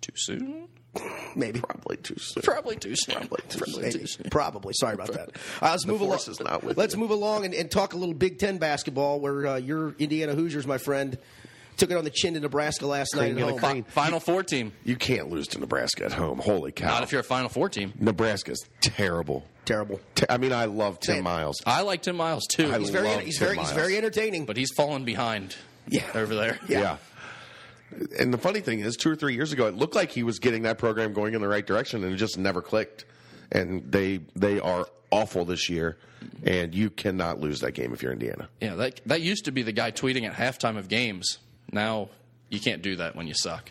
[0.01, 0.69] Too soon?
[1.37, 1.61] Maybe.
[1.61, 2.43] Probably too soon.
[2.43, 3.17] Probably too soon.
[3.17, 3.83] Probably too soon.
[3.83, 4.07] Maybe.
[4.31, 4.73] Probably.
[4.75, 5.21] Sorry about that.
[5.21, 5.27] All
[5.63, 6.19] right, let's move along.
[6.19, 7.01] is not with let's you.
[7.01, 10.67] move along and, and talk a little Big Ten basketball, where uh, your Indiana Hoosiers,
[10.67, 11.19] my friend,
[11.79, 13.59] took it on the chin to Nebraska last night at home.
[13.85, 13.85] the.
[13.91, 14.73] Final four team.
[14.85, 16.39] You can't lose to Nebraska at home.
[16.39, 16.89] Holy cow!
[16.89, 17.93] Not if you're a Final Four team.
[17.99, 19.45] Nebraska's terrible.
[19.65, 20.01] Terrible.
[20.15, 21.25] Te- I mean, I love Tim Man.
[21.25, 21.63] Miles.
[21.67, 23.09] I like Tim Miles too, I He's very.
[23.09, 23.59] love He's Tim very.
[23.59, 24.45] He's very entertaining.
[24.47, 25.57] but he's fallen behind.
[25.89, 26.05] Yeah.
[26.15, 26.59] over there.
[26.69, 26.99] Yeah.
[28.19, 30.39] And the funny thing is, two or three years ago, it looked like he was
[30.39, 33.05] getting that program going in the right direction, and it just never clicked.
[33.51, 35.97] And they they are awful this year,
[36.45, 38.49] and you cannot lose that game if you're Indiana.
[38.61, 41.39] Yeah, that that used to be the guy tweeting at halftime of games.
[41.73, 42.09] Now
[42.49, 43.71] you can't do that when you suck.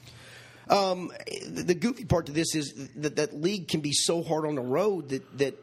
[0.69, 1.11] Um,
[1.47, 4.55] the, the goofy part to this is that that league can be so hard on
[4.55, 5.55] the road that that.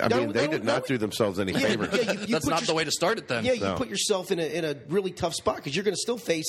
[0.00, 0.74] I No, mean, they no, did no.
[0.74, 1.88] not do themselves any Yeah, favors.
[1.92, 3.44] yeah, you- you That's not your- the way to start it then.
[3.44, 3.74] Yeah, you No.
[3.74, 6.46] put yourself in a in a really tough spot because you're going to still face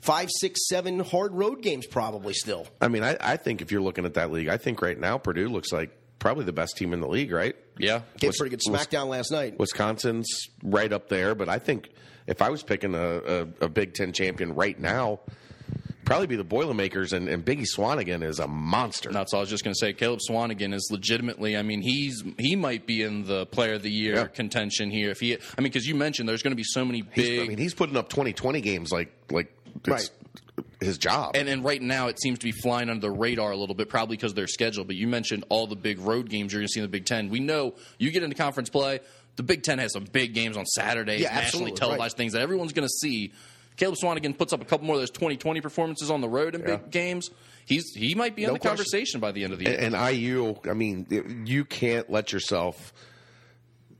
[0.00, 2.66] five, six, seven hard road games probably still.
[2.82, 5.16] I mean, I, I think if you're looking at that league, I think right now
[5.16, 7.56] Purdue looks like probably the best team in the league, right?
[7.78, 8.02] Yeah.
[8.18, 9.58] Gave a Was- pretty good was- smackdown last night.
[9.58, 10.26] Wisconsin's
[10.62, 11.88] right up there, but I think
[12.26, 15.20] if I was picking a, a, a Big Ten champion right now,
[16.04, 19.10] probably be the Boilermakers, and, and Biggie Swanigan is a monster.
[19.12, 19.92] That's all I was just going to say.
[19.92, 21.56] Caleb Swanigan is legitimately.
[21.56, 24.26] I mean, he's he might be in the Player of the Year Yeah.
[24.26, 25.10] contention here.
[25.10, 27.40] If he, I mean, because you mentioned there's going to be so many He's- big.
[27.40, 29.52] I mean, he's putting up 20-20 games like like
[29.86, 30.10] it's
[30.80, 31.32] his job.
[31.34, 33.88] and, and right now it seems to be flying under the radar a little bit,
[33.88, 34.84] probably because of their schedule.
[34.84, 37.06] But you mentioned all the big road games you're going to see in the Big
[37.06, 37.28] Ten.
[37.30, 39.00] We know you get into conference play.
[39.36, 42.16] The Big Ten has some big games on Saturdays, Yeah, nationally absolutely, televised right.
[42.18, 43.32] things that everyone's going to see.
[43.76, 46.60] Caleb Swanigan puts up a couple more of those 20-20 performances on the road in
[46.60, 46.76] Yeah.
[46.76, 47.30] big games.
[47.66, 48.76] He's he might be in the question.
[48.76, 49.76] conversation by the end of the year.
[49.80, 52.92] and, and IU, I mean, you can't let yourself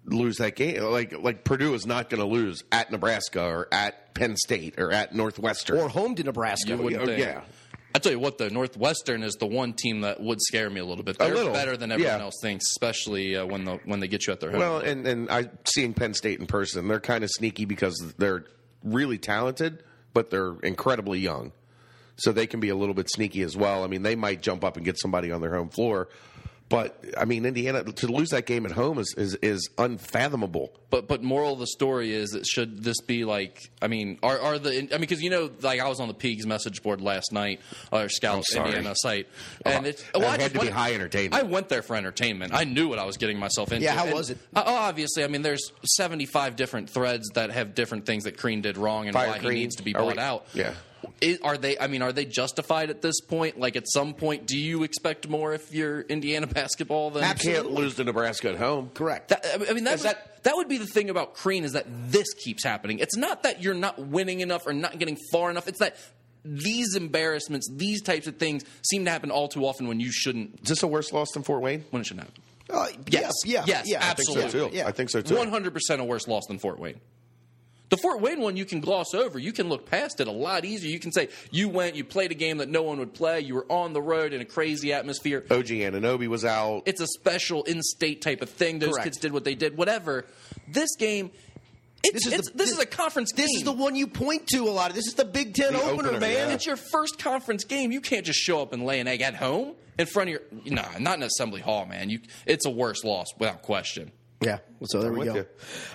[0.05, 0.83] lose that game.
[0.83, 4.93] Like like Purdue is not going to lose at Nebraska or at Penn State or
[4.93, 5.79] at Northwestern.
[5.79, 6.69] Or home to Nebraska.
[6.71, 7.19] You wouldn't yeah, think.
[7.21, 7.41] yeah.
[7.95, 10.85] I tell you what, though, Northwestern is the one team that would scare me a
[10.85, 11.17] little bit.
[11.17, 12.25] They're little, better than everyone yeah.
[12.25, 14.59] else thinks, especially uh, when the when they get you at their home.
[14.59, 18.47] Well, and and I seeing Penn State in person, they're kind of sneaky because they're
[18.83, 21.53] really talented, but they're incredibly young,
[22.17, 23.85] so they can be a little bit sneaky as well.
[23.85, 26.09] I mean, they might jump up and get somebody on their home floor,
[26.69, 30.73] but I mean, Indiana to lose that game at home is is, is unfathomable.
[30.91, 34.39] But but moral of the story is that should this be like I mean are
[34.39, 37.01] are the I mean because you know like I was on the Peegs message board
[37.01, 37.61] last night
[37.93, 38.69] our Scout sorry.
[38.71, 39.29] Indiana site
[39.65, 41.35] and Oh, it's that I had just to be high entertainment.
[41.35, 42.55] I went there for entertainment.
[42.55, 43.85] I knew what I was getting myself into.
[43.85, 44.39] Yeah, how And, was it?
[44.55, 48.77] uh, obviously, I mean there's 75 different threads that have different things that Crean did
[48.79, 49.53] wrong and Fire why Crean.
[49.53, 50.47] he needs to be bought we- out.
[50.55, 50.75] yeah.
[51.25, 51.79] Is, are they?
[51.79, 53.59] I mean, are they justified at this point?
[53.59, 57.71] Like, at some point, do you expect more if you're Indiana basketball than You can't
[57.71, 58.91] lose to Nebraska at home.
[58.93, 59.29] Correct.
[59.29, 62.27] that, I mean, that, that that would be the thing about Crean is that this
[62.35, 62.99] keeps happening.
[62.99, 65.67] It's not that you're not winning enough or not getting far enough.
[65.69, 65.97] It's that
[66.45, 70.61] these embarrassments, these types of things, seem to happen all too often when you shouldn't.
[70.63, 71.85] Is this a worse loss than Fort Wayne?
[71.91, 72.43] When it shouldn't happen.
[72.69, 73.33] Uh, Yes.
[73.45, 73.61] Yeah.
[73.61, 73.65] Yeah.
[73.67, 74.71] Yes, yeah, I think so Absolutely.
[74.71, 74.77] too.
[74.77, 74.87] Yeah.
[74.87, 75.37] I think so too.
[75.37, 77.01] One hundred percent a worse loss than Fort Wayne.
[77.91, 79.39] The Fort Wayne one you can gloss over.
[79.39, 80.91] You can look past it a lot easier.
[80.91, 83.41] You can say you went, you played a game that no one would play.
[83.41, 85.45] You were on the road in a crazy atmosphere.
[85.51, 86.83] OG Anunoby was out.
[86.87, 88.79] It's a special in-state type of thing.
[88.79, 89.05] Those Correct.
[89.05, 89.77] kids did what they did.
[89.77, 90.25] Whatever.
[90.67, 91.31] This game,
[92.03, 93.57] it's, This is the- this is a conference This game.
[93.59, 94.93] is the one you point to a lot.
[94.95, 96.49] This is the Big Ten The opener, opener, man.
[96.49, 96.55] yeah.
[96.55, 97.93] It's your first conference game.
[97.93, 100.43] You can't just show up and lay an egg at home in front of your.
[100.75, 102.09] No, not in Assembly Hall, man.
[102.11, 104.11] You, it's a worse loss without question.
[104.45, 104.59] Yeah.
[104.85, 105.47] So there I'm we go.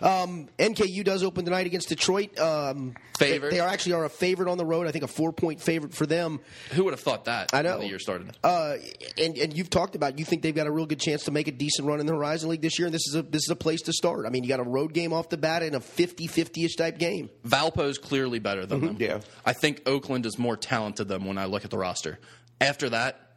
[0.01, 2.37] Um, NKU does open tonight against Detroit.
[2.39, 3.49] Um, Favorite.
[3.49, 4.87] They, they are actually are a favorite on the road.
[4.87, 6.39] I think a four point favorite for them.
[6.71, 7.53] Who would have thought that?
[7.53, 7.71] I know.
[7.71, 8.35] When the year started.
[8.43, 8.77] Uh,
[9.17, 11.47] and and you've talked about you think they've got a real good chance to make
[11.47, 12.87] a decent run in the Horizon League this year.
[12.87, 14.25] And this is a this is a place to start.
[14.25, 17.29] I mean, you got a road game off the bat and a 50-50ish type game.
[17.45, 18.97] Valpo's clearly better than them.
[18.99, 19.19] Yeah.
[19.45, 22.19] I think Oakland is more talented than when I look at the roster.
[22.61, 23.28] After that,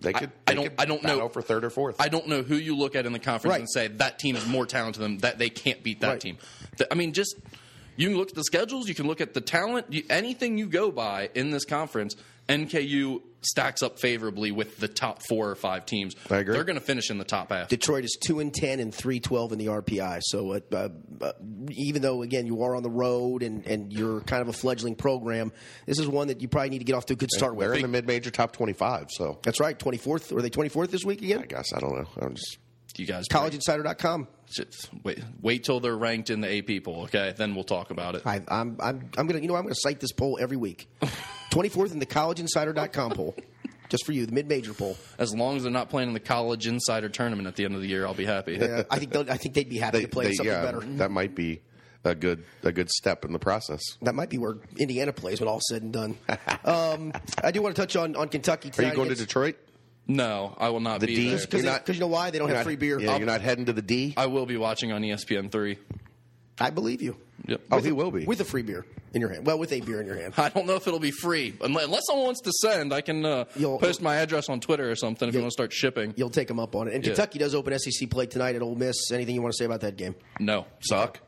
[0.00, 0.30] They could.
[0.46, 0.64] I they don't.
[0.64, 1.96] could I don't know for third or fourth.
[2.00, 3.60] I don't know who you look at in the conference Right.
[3.60, 5.18] and say that team is more talented than.
[5.18, 6.20] That they can't beat that Right.
[6.20, 6.38] team.
[6.90, 7.34] I mean, just
[7.96, 8.88] you can look at the schedules.
[8.88, 9.86] You can look at the talent.
[9.90, 12.14] You, anything you go by in this conference,
[12.48, 16.16] NKU stacks up favorably with the top four or five teams.
[16.30, 16.54] I agree.
[16.54, 17.68] They're going to finish in the top half.
[17.68, 20.20] Detroit is two and ten and three twelve in the RPI.
[20.24, 20.88] So uh, uh,
[21.20, 21.32] uh,
[21.70, 24.96] even though again you are on the road and, and you're kind of a fledgling
[24.96, 25.52] program,
[25.86, 27.68] this is one that you probably need to get off to a good start They're
[27.68, 27.76] with.
[27.76, 29.06] in the mid-major top twenty-five.
[29.10, 29.78] So That's right.
[29.78, 30.32] Twenty fourth.
[30.32, 31.40] Are they twenty fourth this week again?
[31.42, 32.08] I guess I don't know.
[32.20, 32.58] I'm just
[32.98, 34.26] You guys, CollegeInsider.com.
[34.50, 37.32] Just wait, wait till they're ranked in the A people, okay?
[37.36, 38.22] Then we'll talk about it.
[38.26, 40.88] I, I'm, I'm, I'm gonna, you know, I'm gonna cite this poll every week.
[41.50, 43.34] 24th in the CollegeInsider.com poll,
[43.88, 44.96] just for you, the mid-major poll.
[45.18, 47.80] As long as they're not playing in the college insider tournament at the end of
[47.82, 48.56] the year, I'll be happy.
[48.56, 50.62] Yeah, I think, they'll- I think they'd be happy They, to play they- something yeah,
[50.62, 50.80] better.
[50.80, 51.60] that might be
[52.04, 53.80] a good a good step in the process.
[54.02, 56.16] That might be where Indiana plays when all's said and done.
[56.64, 59.56] um, I do want to touch on, on Kentucky Are you going to Detroit?
[60.08, 61.28] No, I will not The be D?
[61.28, 61.38] there.
[61.38, 62.30] Because You're they- not- 'cause you know why?
[62.30, 62.98] They don't have not- free beer.
[62.98, 64.14] Yeah, I'll- you're not heading to the D.
[64.16, 65.76] I will be watching on ESPN three.
[66.58, 67.16] I believe you.
[67.46, 67.60] Yep.
[67.70, 68.24] Oh, he will be.
[68.24, 69.46] With a free beer in your hand.
[69.46, 70.34] Well, with a beer in your hand.
[70.38, 72.92] I don't know if it'll be free unless, unless someone wants to send.
[72.92, 75.52] I can uh, You'll- post my address on Twitter or something if you want to
[75.52, 76.14] start shipping.
[76.16, 76.94] You'll take them up on it.
[76.94, 77.10] And Yeah.
[77.10, 78.96] Kentucky does open SEC play tonight at Ole Miss.
[79.12, 80.14] Anything you want to say about that game?
[80.40, 81.20] No, Suck.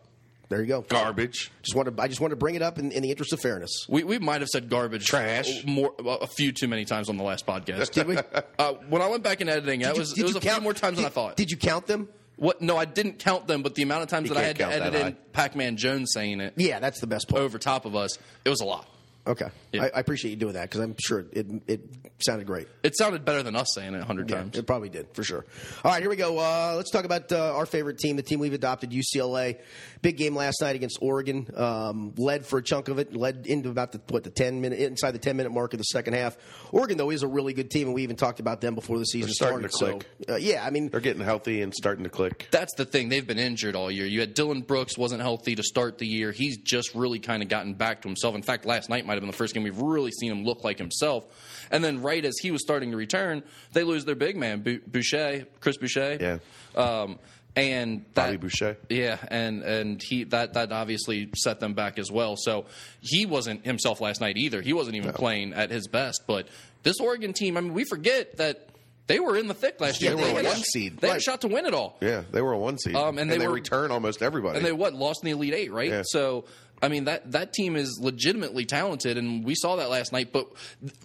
[0.51, 0.83] There you go.
[0.83, 1.51] Garbage.
[1.63, 3.87] Just wanted, I just wanted to bring it up in, in the interest of fairness.
[3.89, 5.65] we we might have said garbage Trash.
[5.65, 7.93] more a few too many times on the last podcast.
[7.93, 8.19] Did we?
[8.59, 10.41] Uh, when I went back in editing, Did that you- was it was you a
[10.41, 11.37] few more times than I thought.
[11.37, 12.09] Did you count them?
[12.37, 12.61] What?
[12.61, 14.71] No, I didn't count them, but the amount of times You that I had can't
[14.71, 15.17] to edit that in.
[15.33, 17.41] Pac-Man Jones saying it Yeah, that's the best part.
[17.43, 18.87] over top of us, it was a lot.
[19.27, 19.49] Okay.
[19.73, 19.85] Yeah.
[19.85, 21.81] I, I appreciate you doing that because I'm sure it, it
[22.21, 22.69] sounded great.
[22.83, 24.57] It sounded better than us saying it a hundred Yeah, times.
[24.59, 25.45] it probably did for sure.
[25.85, 26.39] All right, here we go.
[26.39, 29.59] Uh, let's talk about uh, our favorite team, the team we've adopted, UCLA.
[30.03, 31.47] Big game last night against Oregon.
[31.55, 33.15] Um, led for a chunk of it.
[33.15, 35.85] Led into about the what the ten minute inside the ten minute mark of the
[35.85, 36.39] second half.
[36.73, 39.05] Oregon though is a really good team, and we even talked about them before the
[39.05, 40.01] season They're starting started.
[40.01, 40.27] to click.
[40.29, 42.49] So uh, yeah, I mean, They're getting healthy and starting to click.
[42.51, 43.11] That's the thing.
[43.11, 44.07] They've been injured all year.
[44.07, 46.33] You had Dillon Brooks wasn't healthy to start the year.
[46.33, 48.35] He's just really kind of gotten back to himself.
[48.35, 50.63] In fact, last night might have been the first game we've really seen him look
[50.63, 51.25] like himself.
[51.73, 53.43] And then right as he was starting to return,
[53.73, 56.17] they lose their big man, Boucher, Chris Boucher.
[56.21, 56.39] Yeah.
[56.81, 57.19] Um,
[57.57, 58.77] and that, Bobby Boucher.
[58.89, 62.37] Yeah, and and he that that obviously set them back as well.
[62.37, 62.67] So
[63.01, 64.63] he wasn't himself last night either.
[64.63, 66.23] He wasn't even playing at his best.
[66.29, 66.47] But
[66.85, 68.69] this Oregon team, I mean, we forget that
[69.09, 70.19] they were in the thick last Yeah, year.
[70.25, 70.99] they were a- one seed.
[70.99, 71.99] They had a shot to win it all.
[72.01, 74.59] Yeah, they were a one seed, Um, and they were- return almost everybody.
[74.59, 75.91] And they what lost in the Elite Eight, right?
[75.91, 76.03] Yeah.
[76.05, 76.45] So
[76.83, 80.33] I mean that that team is legitimately talented, and we saw that last night.
[80.33, 80.49] But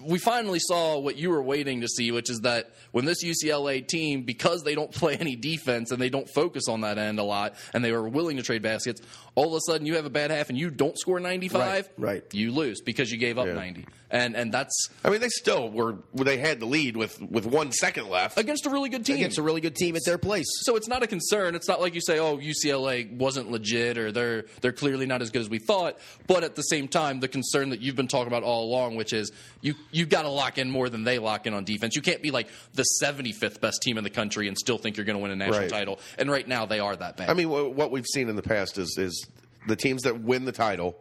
[0.01, 3.85] we finally saw what you were waiting to see, which is that when this UCLA
[3.85, 7.23] team, because they don't play any defense and they don't focus on that end a
[7.23, 9.01] lot, and they were willing to trade baskets,
[9.35, 11.89] all of a sudden you have a bad half and you don't score ninety five,
[11.97, 12.33] Right, right.
[12.33, 13.53] You lose because you gave up Yeah.
[13.53, 15.97] ninety, and and that's I mean, they still were.
[16.13, 18.37] They had the lead with with one second left.
[18.37, 19.17] against a really good team.
[19.17, 20.45] against a really good team at their place.
[20.61, 21.53] So it's not a concern.
[21.55, 25.29] It's not like you say, "Oh, UCLA wasn't legit," or "They're they're clearly not as
[25.31, 28.27] good as we thought." But at the same time, the concern that you've been talking
[28.27, 31.45] about all along, which is you you got to lock in more than they lock
[31.45, 31.95] in on defense.
[31.95, 35.05] You can't be like the 75th best team in the country and still think you're
[35.05, 35.69] going to win a national Right.
[35.69, 35.99] title.
[36.17, 37.29] And right now, they are that bad.
[37.29, 39.24] I mean, what we've seen in the past is is
[39.67, 40.97] the teams that win the title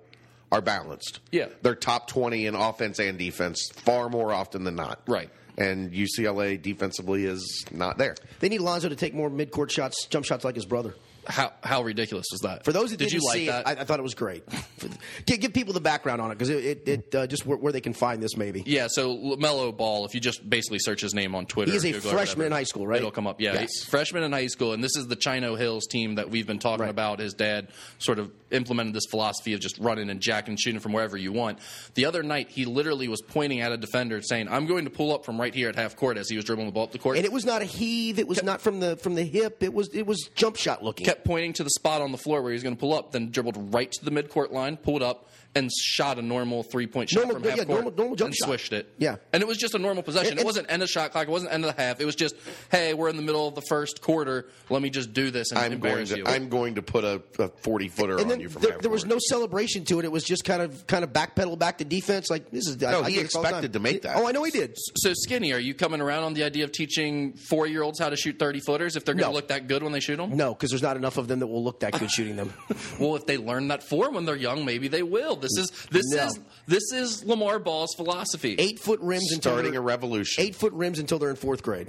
[0.52, 1.20] are balanced.
[1.32, 1.46] Yeah.
[1.62, 5.00] they're top twenty in offense and defense far more often than not.
[5.06, 5.30] Right.
[5.56, 8.16] And UCLA defensively is not there.
[8.40, 10.94] They need Lonzo to take more mid-court shots, jump shots like his brother.
[11.28, 12.64] how how ridiculous was that?
[12.64, 13.60] For those that did didn't you like see that?
[13.60, 14.42] it, I, I thought it was great.
[15.26, 17.72] Give, give people the background on it because it, it, it uh, just where, where
[17.72, 18.62] they can find this maybe.
[18.66, 20.04] Yeah, so LaMelo Ball.
[20.04, 22.46] If you just basically search his name on Twitter, He is a Google freshman whatever,
[22.46, 22.98] in high school, right?
[22.98, 23.40] It'll come up.
[23.40, 23.84] Yeah, Yes.
[23.84, 26.82] freshman in high school, and this is the Chino Hills team that we've been talking
[26.82, 26.90] Right.
[26.90, 27.20] about.
[27.20, 30.92] His dad sort of implemented this philosophy of just running and jacking and shooting from
[30.92, 31.58] wherever you want.
[31.94, 35.12] The other night, he literally was pointing at a defender, saying, "I'm going to pull
[35.12, 36.98] up from right here at half court," as he was dribbling the ball up the
[36.98, 37.16] court.
[37.16, 38.18] And it was not a heave.
[38.18, 39.62] It was not from the from the hip.
[39.62, 41.04] It was it was jump shot looking.
[41.04, 43.12] kept pointing to the spot on the floor where he was going to pull up,
[43.12, 47.10] then dribbled right to the midcourt line, pulled up, and shot a normal three point
[47.10, 48.46] shot Normal- from half yeah, court normal- normal jump and shot.
[48.46, 48.92] swished it.
[48.98, 49.16] Yeah.
[49.32, 50.32] and it was just a normal possession.
[50.32, 51.28] And- it wasn't end of shot clock.
[51.28, 52.00] It wasn't end of the half.
[52.00, 52.34] It was just,
[52.70, 54.46] hey, we're in the middle of the first quarter.
[54.70, 56.24] Let me just do this and I'm going to you.
[56.26, 58.90] I'm going to put a, a forty footer on then you from there, half there
[58.90, 60.04] was no celebration to it.
[60.04, 62.30] It was just kind of kind of backpedal back to defense.
[62.30, 62.82] Like this is.
[62.82, 64.16] I, No, I he do this all the expected to make that.
[64.16, 64.76] Oh, I know he did.
[64.76, 68.08] so skinny, are you coming around on the idea of teaching four year olds how
[68.10, 69.34] to shoot thirty footers if they're going to No.
[69.34, 70.36] look that good when they shoot them?
[70.36, 72.52] No, because there's not enough of them that will look that good shooting them.
[72.98, 75.36] Well, if they learn that form when they're young, maybe they will.
[75.44, 76.26] This is this No.
[76.26, 78.56] is this is LaVar Ball's philosophy.
[78.58, 80.42] Eight foot rims until starting they're- a revolution.
[80.44, 81.88] Eight foot rims until they're in fourth grade.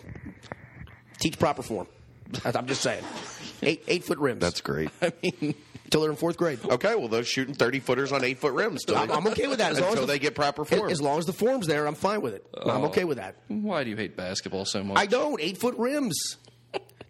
[1.19, 1.87] Teach proper form.
[2.43, 3.03] I'm just saying.
[3.61, 4.41] Eight eight foot rims.
[4.41, 4.89] That's great.
[5.01, 5.55] I mean.
[5.85, 6.59] Until they're in fourth grade.
[6.65, 8.83] Okay, well, they're shooting thirty footers on eight foot rims.
[8.83, 9.71] till I'm, I'm okay with that.
[9.71, 10.89] As long as until the- they get proper form.
[10.89, 12.45] As long as the form's there, I'm fine with it.
[12.59, 12.87] I'm oh.
[12.87, 13.35] okay with that.
[13.47, 14.97] Why do you hate basketball so much?
[14.97, 15.39] I don't.
[15.39, 16.37] Eight foot rims.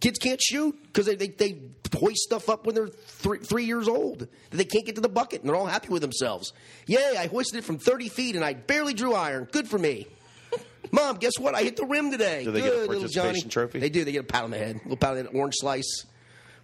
[0.05, 1.57] Kids can't shoot because they, they, they
[1.97, 4.27] hoist stuff up when they're three, three years old.
[4.51, 6.53] They can't get to the bucket and they're all happy with themselves.
[6.85, 9.47] Yay, I hoisted it from 30 feet and I barely drew iron.
[9.51, 10.05] Good for me.
[10.91, 11.55] Mom, guess what?
[11.55, 12.43] I hit the rim today.
[12.43, 13.49] Do they Good, get a little participation Johnny.
[13.49, 13.79] trophy?
[13.79, 14.03] They do.
[14.05, 14.75] They get a pat on the head.
[14.75, 16.05] A little pat on the head, orange slice,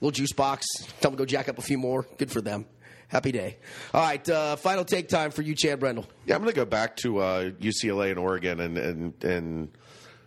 [0.01, 0.67] little juice box.
[0.99, 2.05] Tell them to go jack up a few more.
[2.19, 2.67] Good for them.
[3.07, 3.57] Happy day.
[3.91, 6.05] All right, uh, final take time for you, Chad Brendel.
[6.27, 9.69] Yeah, I'm going to go back to uh, UCLA and Oregon and and and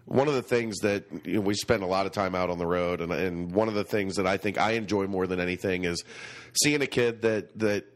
[0.06, 2.58] one of the things that you know, we spend a lot of time out on
[2.58, 5.40] the road, and, and one of the things that I think I enjoy more than
[5.40, 6.04] anything is
[6.62, 7.86] seeing a kid that that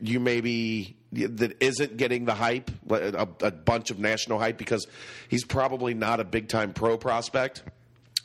[0.00, 4.86] you maybe that isn't getting the hype, a, a bunch of national hype, because
[5.28, 7.62] he's probably not a big time pro prospect.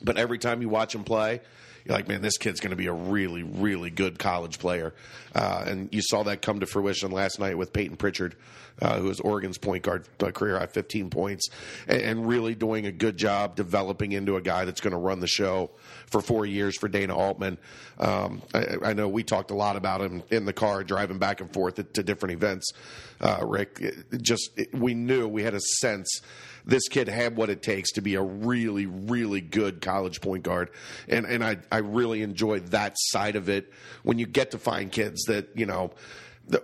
[0.02, 1.40] But every time you watch him play,
[1.84, 4.94] you're like, man, this kid's going to be a really, really good college player.
[5.34, 8.34] Uh, and you saw that come to fruition last night with Payton Pritchard,
[8.80, 11.48] uh, who is Oregon's point guard, uh, career high 15 points,
[11.86, 15.20] and, and, really doing a good job developing into a guy that's going to run
[15.20, 15.70] the show
[16.06, 17.58] for four years for Dana Altman.
[17.98, 21.40] Um, I, I, know we talked a lot about him in the car driving back
[21.40, 22.72] and forth to different events.
[23.20, 23.82] Uh, Rick,
[24.20, 26.20] just we knew we had a sense
[26.64, 30.70] this kid had what it takes to be a really, really good college point guard.
[31.08, 33.72] And and I, I really enjoyed that side of it
[34.02, 35.92] when you get to find kids that, you know,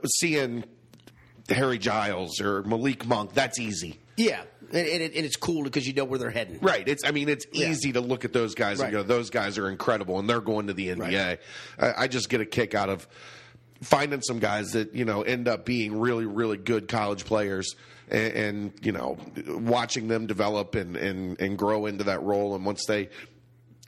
[0.07, 0.65] seeing
[1.49, 3.99] Harry Giles or Malik Monk, that's easy.
[4.17, 4.43] Yeah,
[4.73, 6.59] and, and, it, and, it's cool because you know where they're heading.
[6.61, 6.89] Right.
[6.89, 7.05] It's.
[7.05, 7.69] I mean, it's yeah.
[7.69, 8.87] easy to look at those guys right.
[8.87, 10.99] and go, "Those guys are incredible," and they're going to the NBA.
[10.99, 11.41] Right.
[11.79, 13.07] I, I, just get a kick out of
[13.83, 17.77] finding some guys that you know end up being really, really good college players
[18.09, 22.55] and, and you know watching them develop and, and and grow into that role.
[22.55, 23.11] And once they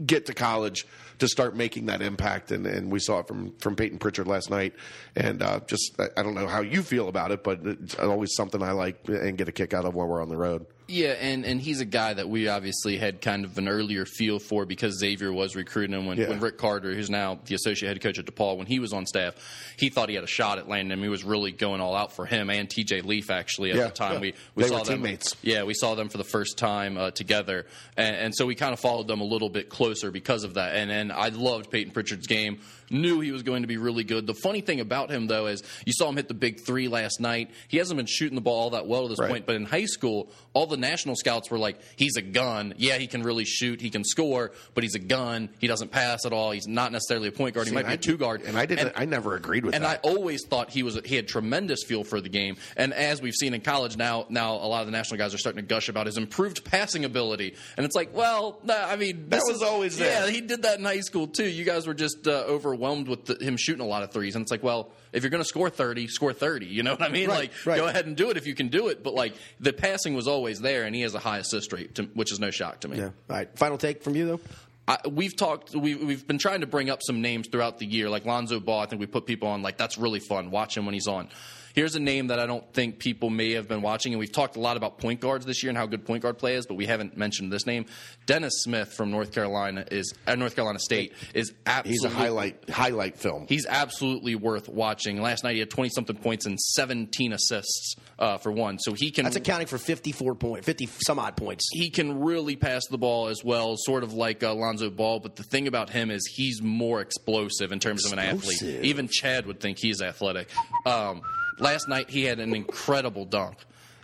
[0.04, 0.86] get to college
[1.18, 2.50] to start making that impact.
[2.50, 4.74] And, and we saw it from, from Payton Pritchard last night.
[5.16, 8.62] And uh, just, I don't know how you feel about it, but it's always something
[8.62, 10.66] I like and get a kick out of while we're on the road.
[10.90, 14.38] Yeah, and, and he's a guy that we obviously had kind of an earlier feel
[14.38, 16.30] for because Xavier was recruiting him when, yeah.
[16.30, 19.04] when Rick Carter, who's now the associate head coach at DePaul, when he was on
[19.04, 19.34] staff,
[19.76, 21.02] he thought he had a shot at landing him.
[21.02, 23.84] He was really going all out for him and TJ Leaf actually at yeah.
[23.84, 24.14] the time.
[24.14, 24.20] Yeah.
[24.20, 25.36] We we they saw them teammates.
[25.42, 27.66] Yeah, we saw them for the first time uh, together,
[27.98, 30.74] and, and so we kind of followed them a little bit closer because of that.
[30.74, 32.60] And and I loved Payton Pritchard's game
[32.90, 34.26] knew he was going to be really good.
[34.26, 37.20] The funny thing about him, though, is you saw him hit the big three last
[37.20, 37.50] night.
[37.68, 39.30] He hasn't been shooting the ball all that well to this right.
[39.30, 42.74] point, but in high school, all the national scouts were like, he's a gun.
[42.76, 45.48] Yeah, he can really shoot, he can score, but he's a gun.
[45.60, 46.50] He doesn't pass at all.
[46.50, 47.66] He's not necessarily a point guard.
[47.66, 48.42] See, he might be I, a two guard.
[48.42, 48.88] And I didn't.
[48.88, 50.04] And, I never agreed with and that.
[50.04, 52.56] And I always thought he was he had tremendous feel for the game.
[52.76, 55.38] And as we've seen in college now, now a lot of the national guys are
[55.38, 57.54] starting to gush about his improved passing ability.
[57.76, 60.26] And it's like, well, nah, I mean, that was is, always there.
[60.26, 61.46] Yeah, he did that in high school too.
[61.46, 62.44] You guys were just uh,
[62.78, 65.30] overwhelmed with the, him shooting a lot of threes, and it's like, well, if you're
[65.30, 66.66] going to score 30, score 30.
[66.66, 67.28] You know what I mean?
[67.28, 67.76] Right, like, right.
[67.76, 69.02] go ahead and do it if you can do it.
[69.02, 72.04] But like, the passing was always there, and he has a high assist rate, to,
[72.14, 72.98] which is no shock to me.
[72.98, 73.04] Yeah.
[73.06, 73.58] All right.
[73.58, 74.40] Final take from you though.
[74.86, 75.74] I, we've talked.
[75.74, 78.80] We, we've been trying to bring up some names throughout the year, like Lonzo Ball.
[78.80, 80.50] I think we put people on like that's really fun.
[80.50, 81.28] Watch him when he's on.
[81.74, 84.56] Here's a name that I don't think people may have been watching, and we've talked
[84.56, 86.74] a lot about point guards this year and how good point guard play is, but
[86.74, 87.86] we haven't mentioned this name.
[88.26, 92.70] Dennis Smith from North Carolina is uh, North Carolina State is absolutely he's a highlight
[92.70, 93.46] highlight film.
[93.48, 95.20] He's absolutely worth watching.
[95.20, 99.10] Last night he had 20 something points and 17 assists uh, for one, so he
[99.10, 99.24] can.
[99.24, 101.68] That's accounting for 54 point, 50 some odd points.
[101.72, 105.20] He can really pass the ball as well, sort of like uh, Lonzo Ball.
[105.20, 108.18] But the thing about him is he's more explosive in terms explosive.
[108.18, 108.84] of an athlete.
[108.84, 110.50] Even Chad would think he's athletic.
[110.84, 111.22] Um,
[111.58, 113.56] Last night he had an incredible dunk.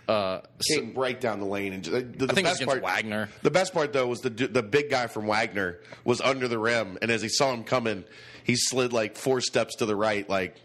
[0.07, 3.27] Uh, Came so, right down the lane, and the, the, I think best part, Wagner.
[3.41, 6.99] The best part though was the the big guy from Wagner was under the rim,
[7.01, 8.03] and as he saw him coming,
[8.43, 10.55] he slid like four steps to the right, like.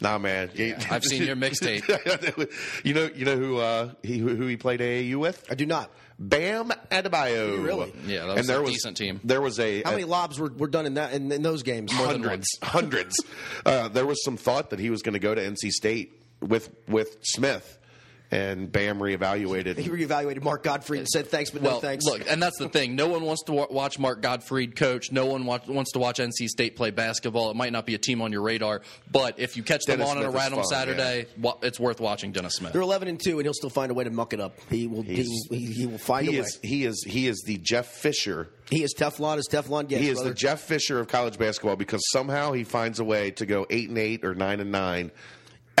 [0.00, 0.50] Nah, man.
[0.54, 1.86] Yeah, I've seen your mixtape.
[2.84, 5.46] you know, you know who uh, he who he played AAU with?
[5.48, 5.90] I do not.
[6.18, 7.64] Bam Adebayo.
[7.64, 7.94] Really?
[8.06, 9.20] Yeah, that was and there a was, decent team.
[9.24, 11.92] There was a how many lobs were, were done in that in, in those games?
[11.92, 13.16] hundreds, hundreds.
[13.64, 16.70] Uh, there was some thought that he was going to go to NC State with
[16.88, 17.76] with Smith.
[18.32, 19.76] And Bam reevaluated.
[19.76, 22.04] He reevaluated Mark Gottfried and said thanks, but well, no thanks.
[22.04, 22.94] Look, and that's the thing.
[22.94, 25.10] No one wants to wa- watch Mark Gottfried coach.
[25.10, 27.50] No one wa- wants to watch NC State play basketball.
[27.50, 30.16] It might not be a team on your radar, but if you catch Dennis them
[30.18, 31.42] on Smith a random fun, Saturday, yeah.
[31.42, 32.72] wa- it's worth watching Dennis Smith.
[32.72, 34.60] They're eleven and two, and he'll still find a way to muck it up.
[34.70, 35.02] He will.
[35.02, 36.68] He, he, he, will find he a is, way.
[36.68, 37.04] He is.
[37.04, 38.48] He is the Jeff Fisher.
[38.70, 40.02] He is Teflon as Teflon gets.
[40.02, 40.28] He is brother.
[40.28, 43.88] the Jeff Fisher of college basketball because somehow he finds a way to go eight
[43.88, 45.10] and eight or nine and nine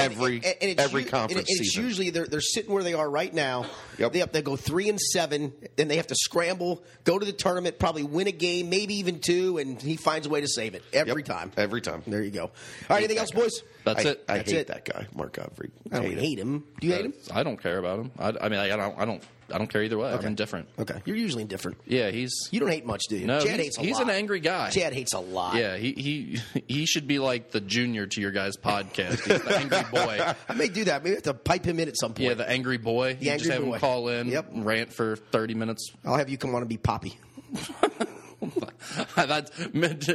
[0.04, 1.84] every and, and, and every u- conference and it's season.
[1.84, 3.66] usually they're they're sitting where they are right now.
[3.98, 4.12] Yep.
[4.12, 7.32] They have to go three and seven, then they have to scramble, go to the
[7.32, 10.74] tournament, probably win a game, maybe even two, and he finds a way to save
[10.74, 11.24] it every Yep.
[11.26, 11.52] time.
[11.56, 12.02] Every time.
[12.06, 12.44] There you go.
[12.44, 12.50] All
[12.88, 13.62] right, anything else, boys?
[13.84, 14.24] That's I, it.
[14.28, 14.66] I That's hate it.
[14.68, 15.72] that guy, Mark Gottfried.
[15.92, 16.64] I don't hate him.
[16.80, 17.14] Do you hate uh, him?
[17.32, 18.10] I don't care about him.
[18.18, 18.98] I, I mean, I, I don't.
[18.98, 19.22] I don't.
[19.52, 20.08] I don't care either way.
[20.10, 20.18] Okay.
[20.22, 20.68] I'm indifferent.
[20.78, 21.78] Okay, you're usually indifferent.
[21.86, 22.32] Yeah, he's.
[22.50, 23.26] You don't hate much, do you?
[23.26, 24.02] No, Chad he's- hates a he's lot.
[24.04, 24.70] an angry guy.
[24.70, 25.56] Chad hates a lot.
[25.56, 29.20] Yeah, he he he should be like the junior to your guys' podcast.
[29.26, 30.34] He's the angry boy.
[30.48, 31.02] I may do that.
[31.04, 32.28] Maybe I have to pipe him in at some point.
[32.28, 33.14] Yeah, the angry boy.
[33.14, 33.74] The you angry just have boy.
[33.74, 34.46] him call in, Yep.
[34.54, 35.90] rant for thirty minutes.
[36.04, 37.18] I'll have you come on and be Poppy.
[39.16, 39.50] That's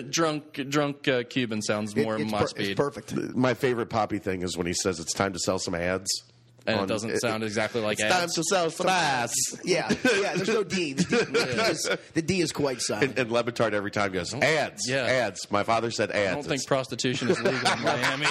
[0.09, 2.69] drunk drunk uh, Cuban sounds It- more it's, my per- speed.
[2.71, 3.13] it's perfect.
[3.35, 6.09] My favorite Poppy thing is when he says it's time to sell some ads.
[6.67, 8.33] And on- it doesn't sound exactly like It's time ads.
[8.35, 9.33] to sell fries.
[9.63, 10.33] Yeah, yeah.
[10.35, 10.93] There's no D.
[10.93, 13.11] The D, the D is, the D is quite silent.
[13.11, 15.03] And, and Le Batard every time goes ads, Yeah.
[15.05, 15.49] ads.
[15.51, 16.31] My father said ads.
[16.31, 18.25] I don't think prostitution is legal in Miami.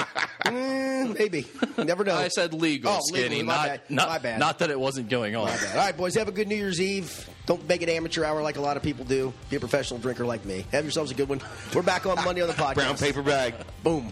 [0.44, 1.46] Mm, maybe.
[1.78, 2.14] Never know.
[2.16, 3.80] I said legal, Oh, skinny, legal, my not bad.
[3.90, 4.38] not My bad.
[4.40, 5.46] not that it wasn't going on.
[5.46, 5.76] My bad.
[5.76, 6.14] All right, boys.
[6.14, 7.28] Have a good New Year's Eve.
[7.46, 9.32] Don't make it amateur hour like a lot of people do.
[9.50, 10.64] Be a professional drinker like me.
[10.72, 11.40] Have yourselves a good one.
[11.74, 12.74] We're back on Monday on the podcast.
[12.74, 13.54] Brown paper bag.
[13.82, 14.10] Boom.